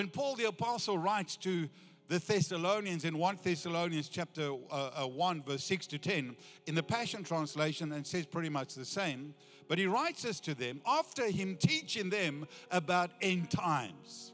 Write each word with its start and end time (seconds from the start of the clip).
When 0.00 0.08
Paul 0.08 0.34
the 0.34 0.46
Apostle 0.46 0.96
writes 0.96 1.36
to 1.36 1.68
the 2.08 2.18
Thessalonians 2.18 3.04
in 3.04 3.18
1 3.18 3.38
Thessalonians 3.42 4.08
chapter 4.08 4.52
uh, 4.70 5.02
uh, 5.02 5.06
1, 5.06 5.42
verse 5.42 5.62
6 5.64 5.88
to 5.88 5.98
10, 5.98 6.36
in 6.64 6.74
the 6.74 6.82
Passion 6.82 7.22
Translation, 7.22 7.92
and 7.92 8.06
says 8.06 8.24
pretty 8.24 8.48
much 8.48 8.74
the 8.74 8.86
same, 8.86 9.34
but 9.68 9.76
he 9.76 9.84
writes 9.84 10.22
this 10.22 10.40
to 10.40 10.54
them 10.54 10.80
after 10.86 11.30
him 11.30 11.54
teaching 11.54 12.08
them 12.08 12.46
about 12.70 13.10
end 13.20 13.50
times. 13.50 14.32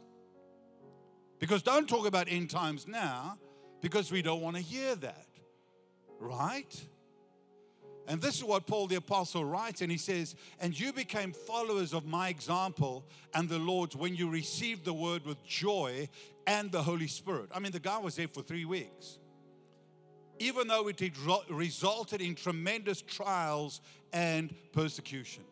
Because 1.40 1.64
don't 1.64 1.88
talk 1.88 2.06
about 2.06 2.28
end 2.28 2.48
times 2.48 2.86
now, 2.86 3.36
because 3.80 4.12
we 4.12 4.22
don't 4.22 4.42
want 4.42 4.54
to 4.54 4.62
hear 4.62 4.94
that, 4.94 5.26
right? 6.20 6.80
And 8.08 8.20
this 8.20 8.36
is 8.36 8.44
what 8.44 8.66
Paul 8.66 8.86
the 8.86 8.96
Apostle 8.96 9.44
writes, 9.44 9.80
and 9.80 9.90
he 9.90 9.98
says, 9.98 10.36
And 10.60 10.78
you 10.78 10.92
became 10.92 11.32
followers 11.32 11.92
of 11.92 12.06
my 12.06 12.28
example 12.28 13.04
and 13.34 13.48
the 13.48 13.58
Lord's 13.58 13.96
when 13.96 14.14
you 14.14 14.30
received 14.30 14.84
the 14.84 14.94
word 14.94 15.26
with 15.26 15.44
joy 15.44 16.08
and 16.46 16.70
the 16.70 16.82
Holy 16.82 17.08
Spirit. 17.08 17.48
I 17.52 17.58
mean, 17.58 17.72
the 17.72 17.80
guy 17.80 17.98
was 17.98 18.16
there 18.16 18.28
for 18.28 18.42
three 18.42 18.64
weeks. 18.64 19.18
Even 20.38 20.68
though 20.68 20.86
it 20.86 21.00
resulted 21.48 22.20
in 22.20 22.34
tremendous 22.34 23.00
trials 23.02 23.80
and 24.12 24.54
persecution. 24.72 25.42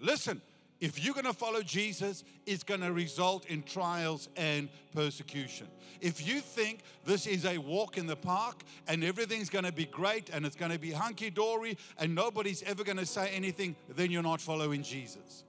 Listen, 0.00 0.42
if 0.80 1.04
you're 1.04 1.14
going 1.14 1.26
to 1.26 1.32
follow 1.32 1.62
Jesus, 1.62 2.22
it's 2.46 2.62
going 2.62 2.80
to 2.82 2.92
result 2.92 3.46
in 3.46 3.62
trials 3.62 4.28
and 4.36 4.68
persecution. 4.94 5.66
If 6.00 6.26
you 6.26 6.40
think 6.40 6.80
this 7.04 7.26
is 7.26 7.44
a 7.44 7.58
walk 7.58 7.98
in 7.98 8.06
the 8.06 8.14
park 8.14 8.62
and 8.86 9.02
everything's 9.02 9.50
going 9.50 9.64
to 9.64 9.72
be 9.72 9.86
great 9.86 10.30
and 10.30 10.46
it's 10.46 10.54
going 10.54 10.70
to 10.70 10.78
be 10.78 10.92
hunky 10.92 11.30
dory 11.30 11.76
and 11.98 12.14
nobody's 12.14 12.62
ever 12.62 12.84
going 12.84 12.98
to 12.98 13.06
say 13.06 13.30
anything, 13.30 13.74
then 13.88 14.12
you're 14.12 14.22
not 14.22 14.40
following 14.40 14.82
Jesus. 14.84 15.44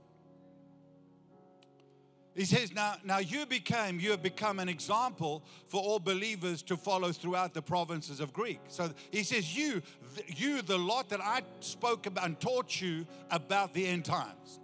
He 2.34 2.46
says, 2.46 2.74
now, 2.74 2.96
now 3.04 3.18
you 3.20 3.46
became, 3.46 4.00
you 4.00 4.12
have 4.12 4.24
become 4.24 4.60
an 4.60 4.70
example 4.70 5.44
for 5.68 5.82
all 5.82 6.00
believers 6.00 6.64
to 6.64 6.78
follow 6.78 7.12
throughout 7.12 7.54
the 7.54 7.62
provinces 7.62 8.20
of 8.20 8.34
Greek. 8.34 8.62
So 8.70 8.90
he 9.12 9.24
says, 9.24 9.56
you, 9.56 9.84
you, 10.26 10.62
the 10.64 10.78
lot 10.78 11.10
that 11.10 11.22
I 11.22 11.42
spoke 11.60 12.08
about 12.08 12.26
and 12.26 12.40
taught 12.40 12.82
you 12.82 13.06
about 13.30 13.74
the 13.74 13.86
end 13.86 14.06
times 14.06 14.60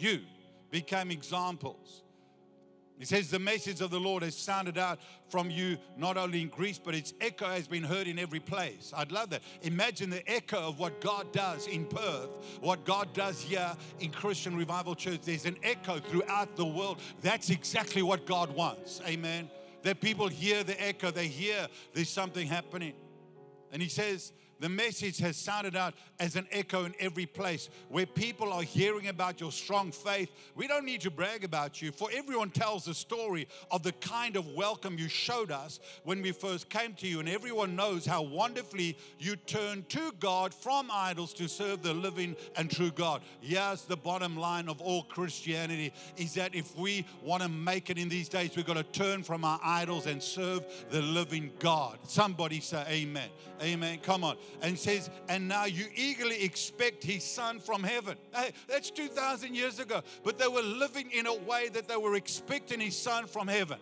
you 0.00 0.20
became 0.70 1.10
examples. 1.10 2.02
He 2.98 3.04
says, 3.04 3.30
The 3.30 3.38
message 3.38 3.80
of 3.80 3.90
the 3.90 4.00
Lord 4.00 4.22
has 4.22 4.36
sounded 4.36 4.78
out 4.78 4.98
from 5.28 5.50
you 5.50 5.76
not 5.96 6.16
only 6.16 6.40
in 6.40 6.48
Greece, 6.48 6.80
but 6.82 6.94
its 6.94 7.12
echo 7.20 7.46
has 7.46 7.68
been 7.68 7.82
heard 7.82 8.06
in 8.06 8.18
every 8.18 8.40
place. 8.40 8.92
I'd 8.96 9.12
love 9.12 9.30
that. 9.30 9.42
Imagine 9.62 10.10
the 10.10 10.28
echo 10.30 10.58
of 10.58 10.78
what 10.78 11.00
God 11.00 11.32
does 11.32 11.66
in 11.66 11.84
Perth, 11.84 12.30
what 12.60 12.84
God 12.84 13.12
does 13.12 13.40
here 13.40 13.74
in 14.00 14.10
Christian 14.10 14.56
Revival 14.56 14.94
Church. 14.94 15.20
There's 15.22 15.44
an 15.44 15.58
echo 15.62 15.98
throughout 15.98 16.56
the 16.56 16.64
world. 16.64 17.00
That's 17.20 17.50
exactly 17.50 18.02
what 18.02 18.24
God 18.26 18.54
wants. 18.54 19.02
Amen. 19.06 19.50
That 19.82 20.00
people 20.00 20.28
hear 20.28 20.64
the 20.64 20.80
echo, 20.82 21.10
they 21.10 21.28
hear 21.28 21.68
there's 21.92 22.08
something 22.08 22.46
happening. 22.46 22.94
And 23.72 23.82
He 23.82 23.88
says, 23.88 24.32
the 24.60 24.68
message 24.68 25.18
has 25.18 25.36
sounded 25.36 25.76
out 25.76 25.94
as 26.18 26.36
an 26.36 26.46
echo 26.50 26.84
in 26.84 26.94
every 26.98 27.26
place 27.26 27.68
where 27.88 28.06
people 28.06 28.52
are 28.52 28.62
hearing 28.62 29.08
about 29.08 29.40
your 29.40 29.52
strong 29.52 29.92
faith. 29.92 30.30
We 30.54 30.66
don't 30.66 30.86
need 30.86 31.02
to 31.02 31.10
brag 31.10 31.44
about 31.44 31.82
you, 31.82 31.92
for 31.92 32.08
everyone 32.12 32.50
tells 32.50 32.84
the 32.84 32.94
story 32.94 33.48
of 33.70 33.82
the 33.82 33.92
kind 33.92 34.36
of 34.36 34.46
welcome 34.48 34.98
you 34.98 35.08
showed 35.08 35.50
us 35.50 35.78
when 36.04 36.22
we 36.22 36.32
first 36.32 36.70
came 36.70 36.94
to 36.94 37.06
you, 37.06 37.20
and 37.20 37.28
everyone 37.28 37.76
knows 37.76 38.06
how 38.06 38.22
wonderfully 38.22 38.96
you 39.18 39.36
turned 39.36 39.88
to 39.90 40.12
God 40.20 40.54
from 40.54 40.88
idols 40.90 41.34
to 41.34 41.48
serve 41.48 41.82
the 41.82 41.92
living 41.94 42.34
and 42.56 42.70
true 42.70 42.90
God. 42.90 43.22
Yes, 43.42 43.82
the 43.82 43.96
bottom 43.96 44.36
line 44.36 44.68
of 44.68 44.80
all 44.80 45.02
Christianity 45.02 45.92
is 46.16 46.34
that 46.34 46.54
if 46.54 46.76
we 46.76 47.04
want 47.22 47.42
to 47.42 47.48
make 47.48 47.90
it 47.90 47.98
in 47.98 48.08
these 48.08 48.28
days, 48.28 48.56
we've 48.56 48.66
got 48.66 48.74
to 48.74 48.82
turn 48.82 49.22
from 49.22 49.44
our 49.44 49.60
idols 49.62 50.06
and 50.06 50.22
serve 50.22 50.64
the 50.90 51.02
living 51.02 51.52
God. 51.58 51.98
Somebody 52.04 52.60
say, 52.60 52.84
Amen. 52.88 53.28
Amen. 53.62 53.98
Come 54.02 54.24
on 54.24 54.36
and 54.62 54.78
says, 54.78 55.10
And 55.28 55.48
now 55.48 55.64
you 55.64 55.86
eagerly 55.94 56.42
expect 56.42 57.04
his 57.04 57.24
son 57.24 57.60
from 57.60 57.82
heaven. 57.82 58.16
Hey, 58.34 58.52
that's 58.68 58.90
2,000 58.90 59.54
years 59.54 59.78
ago. 59.78 60.02
But 60.24 60.38
they 60.38 60.48
were 60.48 60.62
living 60.62 61.10
in 61.12 61.26
a 61.26 61.34
way 61.34 61.68
that 61.70 61.88
they 61.88 61.96
were 61.96 62.16
expecting 62.16 62.80
his 62.80 62.96
son 62.96 63.26
from 63.26 63.48
heaven. 63.48 63.78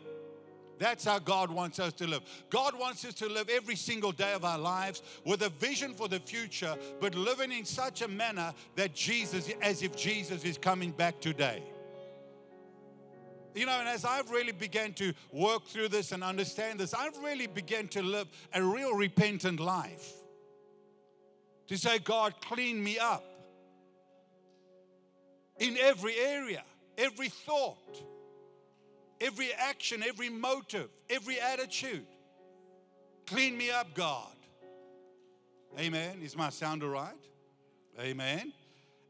That's 0.78 1.04
how 1.04 1.18
God 1.18 1.50
wants 1.50 1.78
us 1.78 1.92
to 1.94 2.06
live. 2.06 2.22
God 2.50 2.78
wants 2.78 3.04
us 3.04 3.14
to 3.14 3.28
live 3.28 3.48
every 3.48 3.76
single 3.76 4.12
day 4.12 4.32
of 4.32 4.44
our 4.44 4.58
lives 4.58 5.02
with 5.24 5.42
a 5.42 5.48
vision 5.48 5.94
for 5.94 6.08
the 6.08 6.18
future, 6.18 6.76
but 7.00 7.14
living 7.14 7.52
in 7.52 7.64
such 7.64 8.02
a 8.02 8.08
manner 8.08 8.52
that 8.76 8.94
Jesus, 8.94 9.50
as 9.62 9.82
if 9.82 9.96
Jesus 9.96 10.44
is 10.44 10.58
coming 10.58 10.90
back 10.90 11.20
today. 11.20 11.62
You 13.54 13.66
know, 13.66 13.78
and 13.78 13.88
as 13.88 14.04
I've 14.04 14.30
really 14.30 14.52
began 14.52 14.92
to 14.94 15.14
work 15.30 15.66
through 15.66 15.88
this 15.88 16.10
and 16.10 16.24
understand 16.24 16.80
this, 16.80 16.92
I've 16.92 17.16
really 17.18 17.46
begun 17.46 17.86
to 17.88 18.02
live 18.02 18.26
a 18.52 18.60
real 18.60 18.94
repentant 18.94 19.60
life 19.60 20.12
to 21.68 21.78
say, 21.78 21.98
God, 21.98 22.34
clean 22.40 22.82
me 22.82 22.98
up 22.98 23.24
in 25.58 25.76
every 25.78 26.16
area, 26.16 26.62
every 26.98 27.28
thought, 27.28 28.02
every 29.20 29.52
action, 29.52 30.02
every 30.02 30.28
motive, 30.28 30.88
every 31.08 31.40
attitude. 31.40 32.06
Clean 33.26 33.56
me 33.56 33.70
up, 33.70 33.94
God. 33.94 34.28
Amen. 35.78 36.20
Is 36.22 36.36
my 36.36 36.50
sound 36.50 36.82
all 36.82 36.90
right? 36.90 37.14
Amen. 37.98 38.52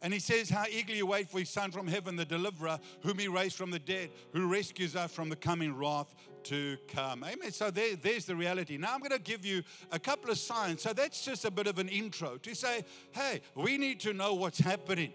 And 0.00 0.12
he 0.12 0.20
says, 0.20 0.50
How 0.50 0.64
eagerly 0.70 0.98
you 0.98 1.06
wait 1.06 1.30
for 1.30 1.38
his 1.38 1.50
son 1.50 1.70
from 1.70 1.86
heaven, 1.86 2.16
the 2.16 2.24
deliverer, 2.24 2.78
whom 3.02 3.18
he 3.18 3.26
raised 3.26 3.56
from 3.56 3.70
the 3.70 3.78
dead, 3.78 4.10
who 4.32 4.46
rescues 4.46 4.94
us 4.94 5.12
from 5.12 5.28
the 5.28 5.36
coming 5.36 5.76
wrath 5.76 6.14
to 6.44 6.76
come. 6.88 7.24
Amen. 7.24 7.52
So 7.52 7.70
there, 7.70 7.96
there's 7.96 8.24
the 8.26 8.36
reality. 8.36 8.76
Now 8.76 8.94
I'm 8.94 9.00
going 9.00 9.10
to 9.10 9.18
give 9.18 9.44
you 9.44 9.62
a 9.90 9.98
couple 9.98 10.30
of 10.30 10.38
signs. 10.38 10.82
So 10.82 10.92
that's 10.92 11.24
just 11.24 11.44
a 11.44 11.50
bit 11.50 11.66
of 11.66 11.78
an 11.78 11.88
intro 11.88 12.36
to 12.38 12.54
say, 12.54 12.84
hey, 13.12 13.40
we 13.54 13.78
need 13.78 14.00
to 14.00 14.12
know 14.12 14.34
what's 14.34 14.58
happening. 14.58 15.12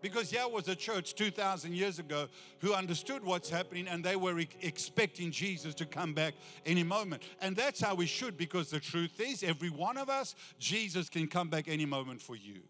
Because 0.00 0.30
here 0.30 0.46
was 0.46 0.68
a 0.68 0.76
church 0.76 1.14
2,000 1.14 1.74
years 1.74 1.98
ago 1.98 2.28
who 2.60 2.72
understood 2.72 3.24
what's 3.24 3.50
happening 3.50 3.88
and 3.88 4.04
they 4.04 4.14
were 4.14 4.38
expecting 4.62 5.32
Jesus 5.32 5.74
to 5.74 5.86
come 5.86 6.14
back 6.14 6.34
any 6.64 6.84
moment. 6.84 7.22
And 7.40 7.56
that's 7.56 7.80
how 7.80 7.94
we 7.94 8.06
should, 8.06 8.36
because 8.36 8.70
the 8.70 8.80
truth 8.80 9.20
is, 9.20 9.42
every 9.42 9.70
one 9.70 9.96
of 9.96 10.08
us, 10.08 10.36
Jesus 10.58 11.08
can 11.08 11.26
come 11.26 11.48
back 11.48 11.66
any 11.66 11.84
moment 11.84 12.22
for 12.22 12.36
you. 12.36 12.60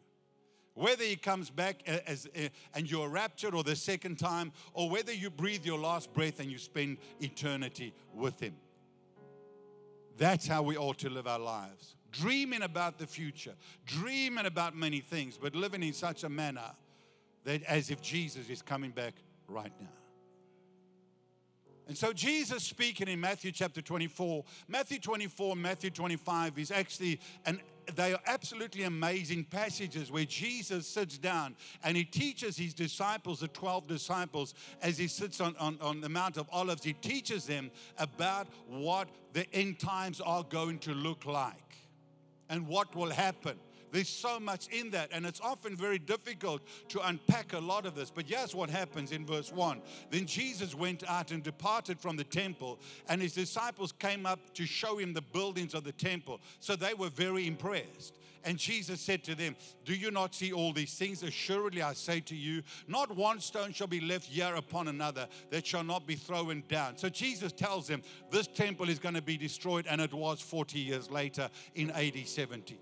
Whether 0.78 1.02
he 1.02 1.16
comes 1.16 1.50
back 1.50 1.82
as, 2.06 2.28
and 2.72 2.88
you're 2.88 3.08
raptured 3.08 3.52
or 3.52 3.64
the 3.64 3.74
second 3.74 4.16
time, 4.16 4.52
or 4.74 4.88
whether 4.88 5.12
you 5.12 5.28
breathe 5.28 5.66
your 5.66 5.76
last 5.78 6.14
breath 6.14 6.38
and 6.38 6.52
you 6.52 6.56
spend 6.56 6.98
eternity 7.18 7.92
with 8.14 8.38
him. 8.38 8.54
That's 10.18 10.46
how 10.46 10.62
we 10.62 10.76
ought 10.76 10.98
to 10.98 11.10
live 11.10 11.26
our 11.26 11.40
lives. 11.40 11.96
Dreaming 12.12 12.62
about 12.62 12.96
the 12.96 13.08
future, 13.08 13.54
dreaming 13.86 14.46
about 14.46 14.76
many 14.76 15.00
things, 15.00 15.36
but 15.36 15.56
living 15.56 15.82
in 15.82 15.92
such 15.92 16.22
a 16.22 16.28
manner 16.28 16.70
that 17.42 17.64
as 17.64 17.90
if 17.90 18.00
Jesus 18.00 18.48
is 18.48 18.62
coming 18.62 18.92
back 18.92 19.14
right 19.48 19.72
now. 19.80 19.88
And 21.88 21.98
so 21.98 22.12
Jesus 22.12 22.62
speaking 22.62 23.08
in 23.08 23.20
Matthew 23.20 23.50
chapter 23.50 23.82
24, 23.82 24.44
Matthew 24.68 25.00
24, 25.00 25.56
Matthew 25.56 25.90
25 25.90 26.56
is 26.56 26.70
actually 26.70 27.18
an 27.46 27.60
they 27.94 28.12
are 28.12 28.20
absolutely 28.26 28.84
amazing 28.84 29.44
passages 29.44 30.10
where 30.10 30.24
Jesus 30.24 30.86
sits 30.86 31.18
down 31.18 31.56
and 31.82 31.96
he 31.96 32.04
teaches 32.04 32.56
his 32.56 32.74
disciples, 32.74 33.40
the 33.40 33.48
12 33.48 33.86
disciples, 33.86 34.54
as 34.82 34.98
he 34.98 35.08
sits 35.08 35.40
on, 35.40 35.56
on, 35.58 35.78
on 35.80 36.00
the 36.00 36.08
Mount 36.08 36.36
of 36.36 36.48
Olives, 36.52 36.84
he 36.84 36.92
teaches 36.92 37.46
them 37.46 37.70
about 37.98 38.48
what 38.68 39.08
the 39.32 39.52
end 39.54 39.78
times 39.78 40.20
are 40.20 40.42
going 40.42 40.78
to 40.80 40.92
look 40.92 41.24
like 41.24 41.76
and 42.48 42.66
what 42.66 42.94
will 42.94 43.10
happen. 43.10 43.58
There's 43.90 44.08
so 44.08 44.38
much 44.38 44.68
in 44.68 44.90
that, 44.90 45.10
and 45.12 45.26
it's 45.26 45.40
often 45.40 45.76
very 45.76 45.98
difficult 45.98 46.62
to 46.88 47.06
unpack 47.06 47.52
a 47.52 47.58
lot 47.58 47.86
of 47.86 47.94
this. 47.94 48.10
But 48.10 48.26
here's 48.26 48.54
what 48.54 48.70
happens 48.70 49.12
in 49.12 49.26
verse 49.26 49.52
1 49.52 49.80
Then 50.10 50.26
Jesus 50.26 50.74
went 50.74 51.08
out 51.08 51.30
and 51.30 51.42
departed 51.42 51.98
from 52.00 52.16
the 52.16 52.24
temple, 52.24 52.78
and 53.08 53.22
his 53.22 53.34
disciples 53.34 53.92
came 53.92 54.26
up 54.26 54.54
to 54.54 54.66
show 54.66 54.98
him 54.98 55.12
the 55.12 55.22
buildings 55.22 55.74
of 55.74 55.84
the 55.84 55.92
temple. 55.92 56.40
So 56.60 56.76
they 56.76 56.94
were 56.94 57.10
very 57.10 57.46
impressed. 57.46 58.18
And 58.44 58.56
Jesus 58.56 59.00
said 59.00 59.24
to 59.24 59.34
them, 59.34 59.56
Do 59.84 59.94
you 59.94 60.10
not 60.10 60.34
see 60.34 60.52
all 60.52 60.72
these 60.72 60.94
things? 60.94 61.22
Assuredly, 61.22 61.82
I 61.82 61.92
say 61.92 62.20
to 62.20 62.34
you, 62.34 62.62
not 62.86 63.14
one 63.14 63.40
stone 63.40 63.72
shall 63.72 63.86
be 63.86 64.00
left 64.00 64.26
here 64.26 64.54
upon 64.54 64.88
another 64.88 65.28
that 65.50 65.66
shall 65.66 65.84
not 65.84 66.06
be 66.06 66.14
thrown 66.14 66.62
down. 66.68 66.96
So 66.96 67.08
Jesus 67.08 67.52
tells 67.52 67.88
them, 67.88 68.02
This 68.30 68.46
temple 68.46 68.88
is 68.88 68.98
going 68.98 69.16
to 69.16 69.22
be 69.22 69.36
destroyed, 69.36 69.86
and 69.88 70.00
it 70.00 70.14
was 70.14 70.40
40 70.40 70.78
years 70.78 71.10
later 71.10 71.50
in 71.74 71.90
AD 71.90 72.26
70 72.26 72.78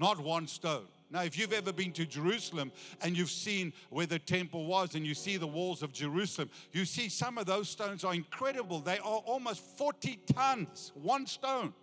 not 0.00 0.18
one 0.18 0.46
stone. 0.46 0.86
Now, 1.10 1.22
if 1.24 1.36
you've 1.36 1.52
ever 1.52 1.72
been 1.72 1.92
to 1.92 2.06
Jerusalem 2.06 2.72
and 3.02 3.16
you've 3.16 3.30
seen 3.30 3.72
where 3.90 4.06
the 4.06 4.18
temple 4.18 4.64
was 4.64 4.94
and 4.94 5.04
you 5.04 5.14
see 5.14 5.36
the 5.36 5.46
walls 5.46 5.82
of 5.82 5.92
Jerusalem, 5.92 6.48
you 6.72 6.84
see 6.84 7.08
some 7.08 7.36
of 7.36 7.46
those 7.46 7.68
stones 7.68 8.02
are 8.04 8.14
incredible. 8.14 8.80
They 8.80 8.98
are 8.98 9.18
almost 9.26 9.60
40 9.76 10.20
tons, 10.32 10.92
one 10.94 11.26
stone. 11.26 11.74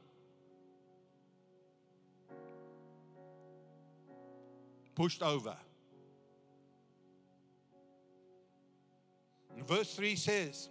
Pushed 4.96 5.22
over. 5.22 5.56
Verse 9.68 9.94
3 9.94 10.16
says, 10.16 10.70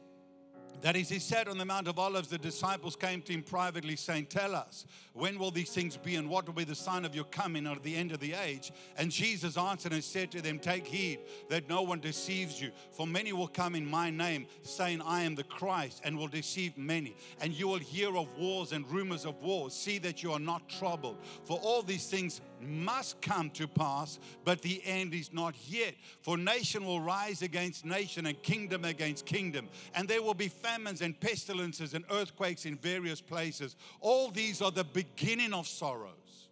that 0.83 0.97
as 0.97 1.09
he 1.09 1.19
sat 1.19 1.49
on 1.49 1.59
the 1.59 1.65
Mount 1.65 1.89
of 1.89 1.99
Olives, 1.99 2.29
the 2.29 2.39
disciples 2.39 2.97
came 2.97 3.23
to 3.23 3.33
him 3.33 3.43
privately, 3.43 3.97
saying, 3.97 4.27
Tell 4.27 4.55
us, 4.55 4.87
when 5.13 5.39
will 5.39 5.51
these 5.51 5.71
things 5.71 5.97
be, 5.97 6.17
and 6.17 6.29
what 6.29 6.47
will 6.47 6.55
be 6.55 6.65
the 6.65 6.75
sign 6.75 7.05
of 7.05 7.15
your 7.15 7.25
coming 7.25 7.67
or 7.67 7.77
the 7.77 7.97
end 7.97 8.13
of 8.13 8.21
the 8.21 8.35
age? 8.35 8.73
And 8.97 9.11
Jesus 9.11 9.57
answered 9.57 9.93
and 9.93 10.05
said 10.05 10.31
to 10.33 10.43
them, 10.43 10.59
Take 10.59 10.87
heed 10.87 11.21
that 11.49 11.69
no 11.69 11.83
one 11.83 12.01
deceives 12.01 12.61
you, 12.61 12.71
for 12.93 13.07
many 13.07 13.33
will 13.33 13.49
come 13.49 13.75
in 13.75 13.87
my 13.87 14.11
name, 14.11 14.47
saying, 14.63 15.01
I 15.03 15.23
am 15.23 15.35
the 15.35 15.45
Christ, 15.45 16.03
and 16.05 16.19
will 16.19 16.29
deceive 16.29 16.77
many. 16.77 17.17
And 17.41 17.53
you 17.53 17.69
will 17.69 17.79
hear 17.79 18.17
of 18.17 18.37
wars 18.39 18.73
and 18.73 18.89
rumors 18.91 19.25
of 19.25 19.43
wars. 19.43 19.75
See 19.75 19.99
that 19.99 20.23
you 20.23 20.33
are 20.33 20.41
not 20.41 20.69
troubled, 20.69 21.19
for 21.45 21.59
all 21.59 21.83
these 21.83 22.07
things 22.07 22.41
must 22.61 23.21
come 23.21 23.51
to 23.51 23.69
pass, 23.69 24.19
but 24.45 24.63
the 24.63 24.81
end 24.85 25.15
is 25.15 25.33
not 25.33 25.55
yet. 25.69 25.95
For 26.23 26.37
nation 26.37 26.85
will 26.85 27.01
rise 27.01 27.43
against 27.43 27.85
nation 27.85 28.27
and 28.27 28.41
kingdom 28.43 28.85
against 28.85 29.27
kingdom, 29.27 29.69
and 29.95 30.09
there 30.09 30.23
will 30.23 30.35
be 30.35 30.49
famines 30.49 31.03
and 31.03 31.19
pestilences 31.19 31.95
and 31.95 32.05
earthquakes 32.11 32.65
in 32.67 32.77
various 32.77 33.21
places. 33.21 33.77
All 34.01 34.31
these 34.31 34.63
are 34.63 34.71
the 34.71 34.85
beginning 34.85 35.53
of 35.53 35.67
sorrows. 35.67 36.49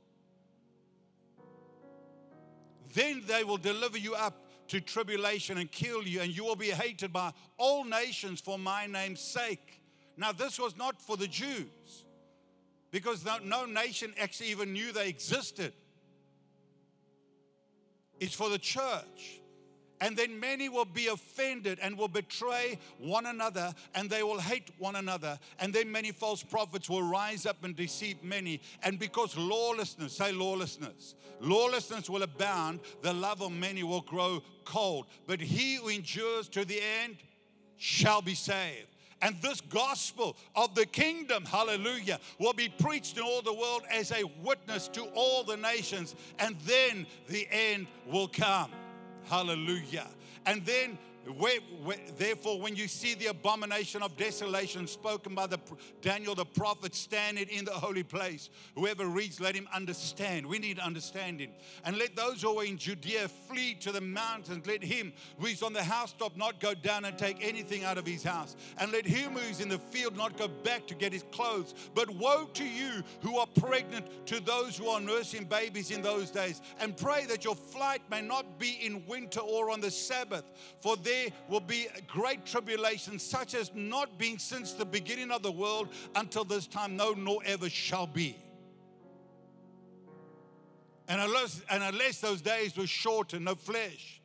Then 2.94 3.22
they 3.26 3.42
will 3.42 3.56
deliver 3.56 3.98
you 3.98 4.14
up 4.14 4.34
to 4.68 4.80
tribulation 4.80 5.58
and 5.58 5.70
kill 5.70 6.02
you, 6.04 6.20
and 6.20 6.34
you 6.34 6.44
will 6.44 6.56
be 6.56 6.70
hated 6.70 7.12
by 7.12 7.32
all 7.56 7.84
nations 7.84 8.40
for 8.40 8.58
my 8.58 8.86
name's 8.86 9.20
sake. 9.20 9.82
Now, 10.16 10.32
this 10.32 10.58
was 10.58 10.76
not 10.76 11.02
for 11.02 11.16
the 11.16 11.26
Jews 11.26 12.04
because 12.90 13.26
no, 13.44 13.66
nation 13.66 14.14
actually 14.20 14.50
even 14.50 14.72
knew 14.72 14.92
they 14.92 15.08
existed. 15.08 15.72
It's 18.20 18.34
for 18.34 18.48
the 18.48 18.58
church. 18.58 19.40
And 20.00 20.16
then 20.16 20.38
many 20.38 20.68
will 20.68 20.84
be 20.84 21.06
offended 21.06 21.78
and 21.80 21.96
will 21.96 22.08
betray 22.08 22.78
one 22.98 23.26
another 23.26 23.72
and 23.94 24.10
they 24.10 24.22
will 24.22 24.40
hate 24.40 24.70
one 24.78 24.96
another. 24.96 25.38
And 25.60 25.72
then 25.72 25.90
many 25.90 26.12
false 26.12 26.42
prophets 26.42 26.90
will 26.90 27.02
rise 27.02 27.46
up 27.46 27.64
and 27.64 27.74
deceive 27.74 28.22
many. 28.22 28.60
And 28.82 28.98
because 28.98 29.36
lawlessness, 29.36 30.16
say 30.16 30.32
lawlessness, 30.32 31.14
lawlessness 31.40 32.10
will 32.10 32.22
abound, 32.22 32.80
the 33.02 33.14
love 33.14 33.40
of 33.40 33.52
many 33.52 33.82
will 33.82 34.02
grow 34.02 34.42
cold. 34.64 35.06
But 35.26 35.40
he 35.40 35.76
who 35.76 35.88
endures 35.88 36.48
to 36.48 36.64
the 36.64 36.80
end 37.02 37.16
shall 37.76 38.20
be 38.20 38.34
saved. 38.34 38.93
And 39.24 39.40
this 39.40 39.62
gospel 39.62 40.36
of 40.54 40.74
the 40.74 40.84
kingdom, 40.84 41.46
hallelujah, 41.46 42.20
will 42.38 42.52
be 42.52 42.68
preached 42.68 43.16
in 43.16 43.22
all 43.22 43.40
the 43.40 43.54
world 43.54 43.82
as 43.90 44.12
a 44.12 44.22
witness 44.42 44.86
to 44.88 45.04
all 45.14 45.42
the 45.42 45.56
nations. 45.56 46.14
And 46.38 46.56
then 46.66 47.06
the 47.26 47.48
end 47.50 47.86
will 48.06 48.28
come. 48.28 48.70
Hallelujah. 49.24 50.08
And 50.44 50.64
then 50.66 50.98
therefore, 52.18 52.60
when 52.60 52.76
you 52.76 52.86
see 52.86 53.14
the 53.14 53.26
abomination 53.26 54.02
of 54.02 54.16
desolation 54.16 54.86
spoken 54.86 55.34
by 55.34 55.46
the 55.46 55.58
Daniel 56.02 56.34
the 56.34 56.44
prophet 56.44 56.94
standing 56.94 57.48
in 57.48 57.64
the 57.64 57.72
holy 57.72 58.02
place, 58.02 58.50
whoever 58.74 59.06
reads, 59.06 59.40
let 59.40 59.54
him 59.54 59.66
understand. 59.72 60.46
We 60.46 60.58
need 60.58 60.78
understanding. 60.78 61.52
And 61.84 61.96
let 61.96 62.14
those 62.14 62.42
who 62.42 62.58
are 62.58 62.64
in 62.64 62.76
Judea 62.76 63.28
flee 63.28 63.74
to 63.80 63.92
the 63.92 64.00
mountains. 64.00 64.66
Let 64.66 64.84
him 64.84 65.12
who 65.38 65.46
is 65.46 65.62
on 65.62 65.72
the 65.72 65.82
housetop 65.82 66.36
not 66.36 66.60
go 66.60 66.74
down 66.74 67.04
and 67.04 67.16
take 67.16 67.38
anything 67.46 67.84
out 67.84 67.96
of 67.96 68.06
his 68.06 68.22
house. 68.22 68.56
And 68.78 68.92
let 68.92 69.06
him 69.06 69.32
who 69.32 69.38
is 69.50 69.60
in 69.60 69.68
the 69.68 69.78
field 69.78 70.16
not 70.16 70.36
go 70.36 70.48
back 70.48 70.86
to 70.88 70.94
get 70.94 71.12
his 71.12 71.24
clothes. 71.32 71.74
But 71.94 72.10
woe 72.10 72.48
to 72.54 72.64
you 72.64 73.02
who 73.20 73.38
are 73.38 73.46
pregnant, 73.46 74.26
to 74.26 74.40
those 74.40 74.76
who 74.76 74.88
are 74.88 75.00
nursing 75.00 75.44
babies 75.44 75.90
in 75.90 76.02
those 76.02 76.30
days. 76.30 76.60
And 76.80 76.96
pray 76.96 77.24
that 77.26 77.44
your 77.44 77.56
flight 77.56 78.02
may 78.10 78.20
not 78.20 78.58
be 78.58 78.78
in 78.82 79.06
winter 79.06 79.40
or 79.40 79.70
on 79.70 79.80
the 79.80 79.90
Sabbath, 79.90 80.44
for 80.80 80.96
there 80.96 81.13
there 81.14 81.30
will 81.48 81.60
be 81.60 81.86
great 82.06 82.44
tribulation, 82.44 83.18
such 83.18 83.54
as 83.54 83.70
not 83.74 84.18
been 84.18 84.38
since 84.38 84.72
the 84.72 84.84
beginning 84.84 85.30
of 85.30 85.42
the 85.42 85.52
world 85.52 85.88
until 86.14 86.44
this 86.44 86.66
time, 86.66 86.96
no, 86.96 87.12
nor 87.12 87.40
ever 87.44 87.68
shall 87.68 88.06
be. 88.06 88.36
And 91.08 91.20
unless, 91.20 91.62
and 91.70 91.82
unless 91.82 92.20
those 92.20 92.40
days 92.40 92.76
were 92.76 92.86
shortened, 92.86 93.44
no 93.44 93.54
flesh 93.54 94.22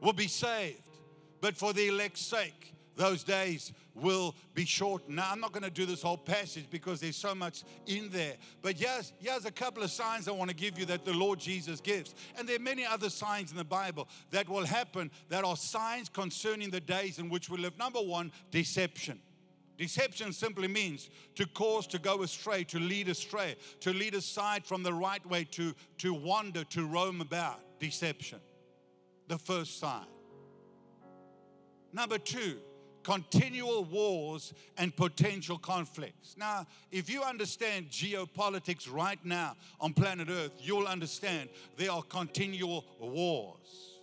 will 0.00 0.12
be 0.12 0.28
saved. 0.28 0.82
But 1.40 1.56
for 1.56 1.72
the 1.72 1.88
elect's 1.88 2.20
sake, 2.20 2.74
those 2.98 3.22
days 3.22 3.72
will 3.94 4.34
be 4.54 4.66
short. 4.66 5.08
Now, 5.08 5.28
I'm 5.30 5.40
not 5.40 5.52
going 5.52 5.62
to 5.62 5.70
do 5.70 5.86
this 5.86 6.02
whole 6.02 6.18
passage 6.18 6.66
because 6.68 7.00
there's 7.00 7.16
so 7.16 7.34
much 7.34 7.62
in 7.86 8.10
there. 8.10 8.34
But 8.60 8.76
here's, 8.76 9.12
here's 9.20 9.44
a 9.44 9.52
couple 9.52 9.84
of 9.84 9.90
signs 9.90 10.28
I 10.28 10.32
want 10.32 10.50
to 10.50 10.56
give 10.56 10.78
you 10.78 10.84
that 10.86 11.04
the 11.04 11.14
Lord 11.14 11.38
Jesus 11.38 11.80
gives. 11.80 12.14
And 12.36 12.46
there 12.46 12.56
are 12.56 12.60
many 12.60 12.84
other 12.84 13.08
signs 13.08 13.52
in 13.52 13.56
the 13.56 13.64
Bible 13.64 14.08
that 14.32 14.48
will 14.48 14.66
happen 14.66 15.10
that 15.28 15.44
are 15.44 15.56
signs 15.56 16.08
concerning 16.08 16.70
the 16.70 16.80
days 16.80 17.20
in 17.20 17.30
which 17.30 17.48
we 17.48 17.58
live. 17.58 17.78
Number 17.78 18.00
one, 18.00 18.32
deception. 18.50 19.20
Deception 19.78 20.32
simply 20.32 20.66
means 20.66 21.08
to 21.36 21.46
cause 21.46 21.86
to 21.86 22.00
go 22.00 22.22
astray, 22.22 22.64
to 22.64 22.80
lead 22.80 23.08
astray, 23.08 23.54
to 23.78 23.92
lead 23.92 24.16
aside 24.16 24.66
from 24.66 24.82
the 24.82 24.92
right 24.92 25.24
way, 25.24 25.44
to, 25.44 25.72
to 25.98 26.12
wander, 26.12 26.64
to 26.64 26.84
roam 26.84 27.20
about. 27.20 27.60
Deception. 27.78 28.40
The 29.28 29.38
first 29.38 29.78
sign. 29.78 30.06
Number 31.92 32.18
two, 32.18 32.58
continual 33.08 33.84
wars 33.84 34.52
and 34.76 34.94
potential 34.94 35.56
conflicts. 35.56 36.36
Now, 36.36 36.66
if 36.92 37.08
you 37.08 37.22
understand 37.22 37.88
geopolitics 37.88 38.86
right 38.92 39.18
now 39.24 39.56
on 39.80 39.94
planet 39.94 40.28
Earth, 40.30 40.52
you'll 40.60 40.86
understand 40.86 41.48
there 41.78 41.90
are 41.90 42.02
continual 42.02 42.84
wars 43.00 43.94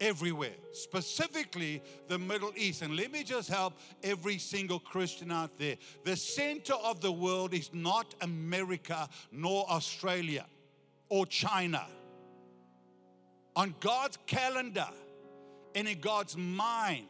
everywhere, 0.00 0.56
specifically 0.72 1.80
the 2.08 2.18
Middle 2.18 2.50
East. 2.56 2.82
And 2.82 2.96
let 2.96 3.12
me 3.12 3.22
just 3.22 3.48
help 3.48 3.74
every 4.02 4.38
single 4.38 4.80
Christian 4.80 5.30
out 5.30 5.56
there. 5.60 5.76
The 6.02 6.16
center 6.16 6.74
of 6.74 7.00
the 7.00 7.12
world 7.12 7.54
is 7.54 7.70
not 7.72 8.16
America 8.20 9.08
nor 9.30 9.64
Australia 9.70 10.44
or 11.08 11.24
China. 11.24 11.86
On 13.54 13.76
God's 13.78 14.18
calendar, 14.26 14.88
and 15.76 15.86
in 15.86 16.00
God's 16.00 16.38
mind, 16.38 17.06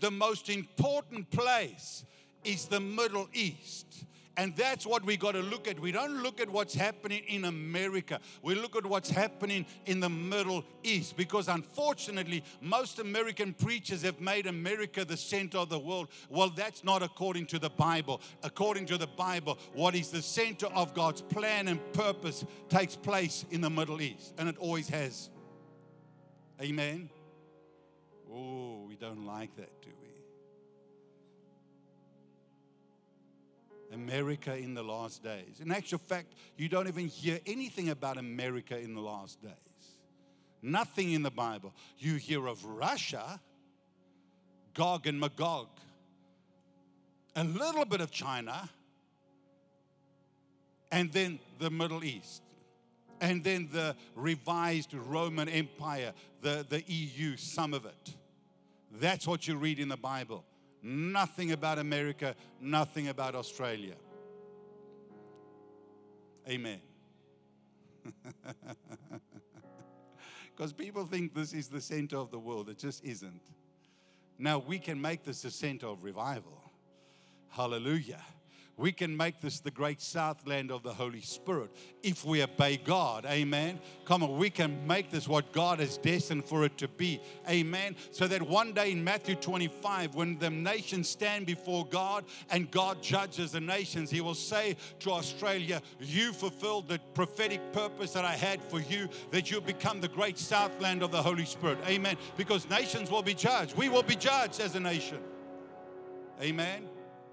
the 0.00 0.10
most 0.10 0.50
important 0.50 1.30
place 1.30 2.04
is 2.42 2.66
the 2.66 2.80
Middle 2.80 3.28
East. 3.32 4.04
And 4.36 4.56
that's 4.56 4.84
what 4.84 5.04
we 5.04 5.16
got 5.16 5.32
to 5.32 5.40
look 5.40 5.68
at. 5.68 5.78
We 5.78 5.92
don't 5.92 6.20
look 6.20 6.40
at 6.40 6.50
what's 6.50 6.74
happening 6.74 7.22
in 7.28 7.44
America. 7.44 8.18
We 8.42 8.56
look 8.56 8.74
at 8.74 8.84
what's 8.84 9.10
happening 9.10 9.66
in 9.86 10.00
the 10.00 10.08
Middle 10.08 10.64
East. 10.82 11.16
Because 11.16 11.46
unfortunately, 11.46 12.42
most 12.60 12.98
American 12.98 13.52
preachers 13.52 14.02
have 14.02 14.20
made 14.20 14.46
America 14.46 15.04
the 15.04 15.16
center 15.16 15.58
of 15.58 15.68
the 15.68 15.78
world. 15.78 16.08
Well, 16.28 16.50
that's 16.50 16.82
not 16.82 17.04
according 17.04 17.46
to 17.46 17.60
the 17.60 17.70
Bible. 17.70 18.20
According 18.42 18.86
to 18.86 18.98
the 18.98 19.06
Bible, 19.06 19.58
what 19.74 19.94
is 19.94 20.08
the 20.08 20.22
center 20.22 20.66
of 20.66 20.92
God's 20.92 21.20
plan 21.20 21.68
and 21.68 21.80
purpose 21.92 22.44
takes 22.68 22.96
place 22.96 23.44
in 23.52 23.60
the 23.60 23.70
Middle 23.70 24.00
East. 24.00 24.34
And 24.38 24.48
it 24.48 24.56
always 24.58 24.88
has. 24.88 25.30
Amen. 26.60 27.10
Oh, 28.34 28.84
we 28.88 28.96
don't 28.96 29.26
like 29.26 29.54
that, 29.56 29.82
do 29.82 29.90
we? 30.00 30.08
America 33.94 34.56
in 34.56 34.72
the 34.72 34.82
last 34.82 35.22
days. 35.22 35.60
In 35.60 35.70
actual 35.70 35.98
fact, 35.98 36.32
you 36.56 36.68
don't 36.68 36.88
even 36.88 37.08
hear 37.08 37.38
anything 37.46 37.90
about 37.90 38.16
America 38.16 38.78
in 38.78 38.94
the 38.94 39.02
last 39.02 39.42
days. 39.42 39.52
Nothing 40.62 41.12
in 41.12 41.22
the 41.22 41.30
Bible. 41.30 41.74
You 41.98 42.14
hear 42.14 42.46
of 42.46 42.64
Russia, 42.64 43.38
Gog 44.72 45.06
and 45.06 45.20
Magog, 45.20 45.68
a 47.36 47.44
little 47.44 47.84
bit 47.84 48.00
of 48.00 48.10
China, 48.10 48.70
and 50.90 51.12
then 51.12 51.38
the 51.58 51.70
Middle 51.70 52.02
East 52.02 52.42
and 53.22 53.44
then 53.44 53.68
the 53.70 53.94
revised 54.16 54.92
Roman 54.92 55.48
Empire, 55.48 56.12
the, 56.42 56.66
the 56.68 56.82
EU, 56.88 57.36
some 57.36 57.72
of 57.72 57.86
it. 57.86 58.16
That's 59.00 59.26
what 59.26 59.48
you 59.48 59.56
read 59.56 59.78
in 59.78 59.88
the 59.88 59.96
Bible. 59.96 60.44
Nothing 60.82 61.52
about 61.52 61.78
America, 61.78 62.34
nothing 62.60 63.08
about 63.08 63.34
Australia. 63.34 63.94
Amen. 66.48 66.80
Because 70.54 70.74
people 70.74 71.06
think 71.06 71.34
this 71.34 71.54
is 71.54 71.68
the 71.68 71.80
center 71.80 72.18
of 72.18 72.30
the 72.30 72.38
world. 72.38 72.68
It 72.68 72.78
just 72.78 73.02
isn't. 73.02 73.40
Now, 74.38 74.58
we 74.58 74.78
can 74.78 75.00
make 75.00 75.24
this 75.24 75.40
the 75.42 75.50
center 75.50 75.86
of 75.86 76.04
revival. 76.04 76.62
Hallelujah 77.48 78.22
we 78.76 78.90
can 78.90 79.14
make 79.16 79.40
this 79.40 79.60
the 79.60 79.70
great 79.70 80.00
southland 80.00 80.70
of 80.70 80.82
the 80.82 80.92
Holy 80.94 81.20
Spirit 81.20 81.70
if 82.02 82.24
we 82.24 82.42
obey 82.42 82.78
God. 82.78 83.26
Amen. 83.26 83.78
Come 84.06 84.22
on, 84.22 84.38
we 84.38 84.48
can 84.48 84.86
make 84.86 85.10
this 85.10 85.28
what 85.28 85.52
God 85.52 85.78
has 85.78 85.98
destined 85.98 86.46
for 86.46 86.64
it 86.64 86.78
to 86.78 86.88
be. 86.88 87.20
Amen. 87.48 87.96
So 88.12 88.26
that 88.26 88.40
one 88.40 88.72
day 88.72 88.92
in 88.92 89.04
Matthew 89.04 89.34
25, 89.34 90.14
when 90.14 90.38
the 90.38 90.48
nations 90.48 91.08
stand 91.08 91.44
before 91.44 91.86
God 91.86 92.24
and 92.50 92.70
God 92.70 93.02
judges 93.02 93.52
the 93.52 93.60
nations, 93.60 94.10
He 94.10 94.22
will 94.22 94.34
say 94.34 94.76
to 95.00 95.10
Australia, 95.10 95.82
You 96.00 96.32
fulfilled 96.32 96.88
the 96.88 96.98
prophetic 97.12 97.72
purpose 97.72 98.12
that 98.14 98.24
I 98.24 98.36
had 98.36 98.62
for 98.62 98.80
you, 98.80 99.08
that 99.32 99.50
you 99.50 99.60
become 99.60 100.00
the 100.00 100.08
great 100.08 100.38
southland 100.38 101.02
of 101.02 101.10
the 101.10 101.22
Holy 101.22 101.44
Spirit. 101.44 101.78
Amen. 101.86 102.16
Because 102.38 102.68
nations 102.70 103.10
will 103.10 103.22
be 103.22 103.34
judged. 103.34 103.76
We 103.76 103.90
will 103.90 104.02
be 104.02 104.16
judged 104.16 104.60
as 104.60 104.74
a 104.76 104.80
nation. 104.80 105.18
Amen. 106.40 106.88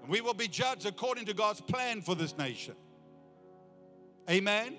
We 0.08 0.20
will 0.20 0.34
be 0.34 0.48
judged 0.48 0.86
according 0.86 1.26
to 1.26 1.34
God's 1.34 1.60
plan 1.60 2.02
for 2.02 2.14
this 2.14 2.36
nation. 2.36 2.74
Amen. 4.28 4.76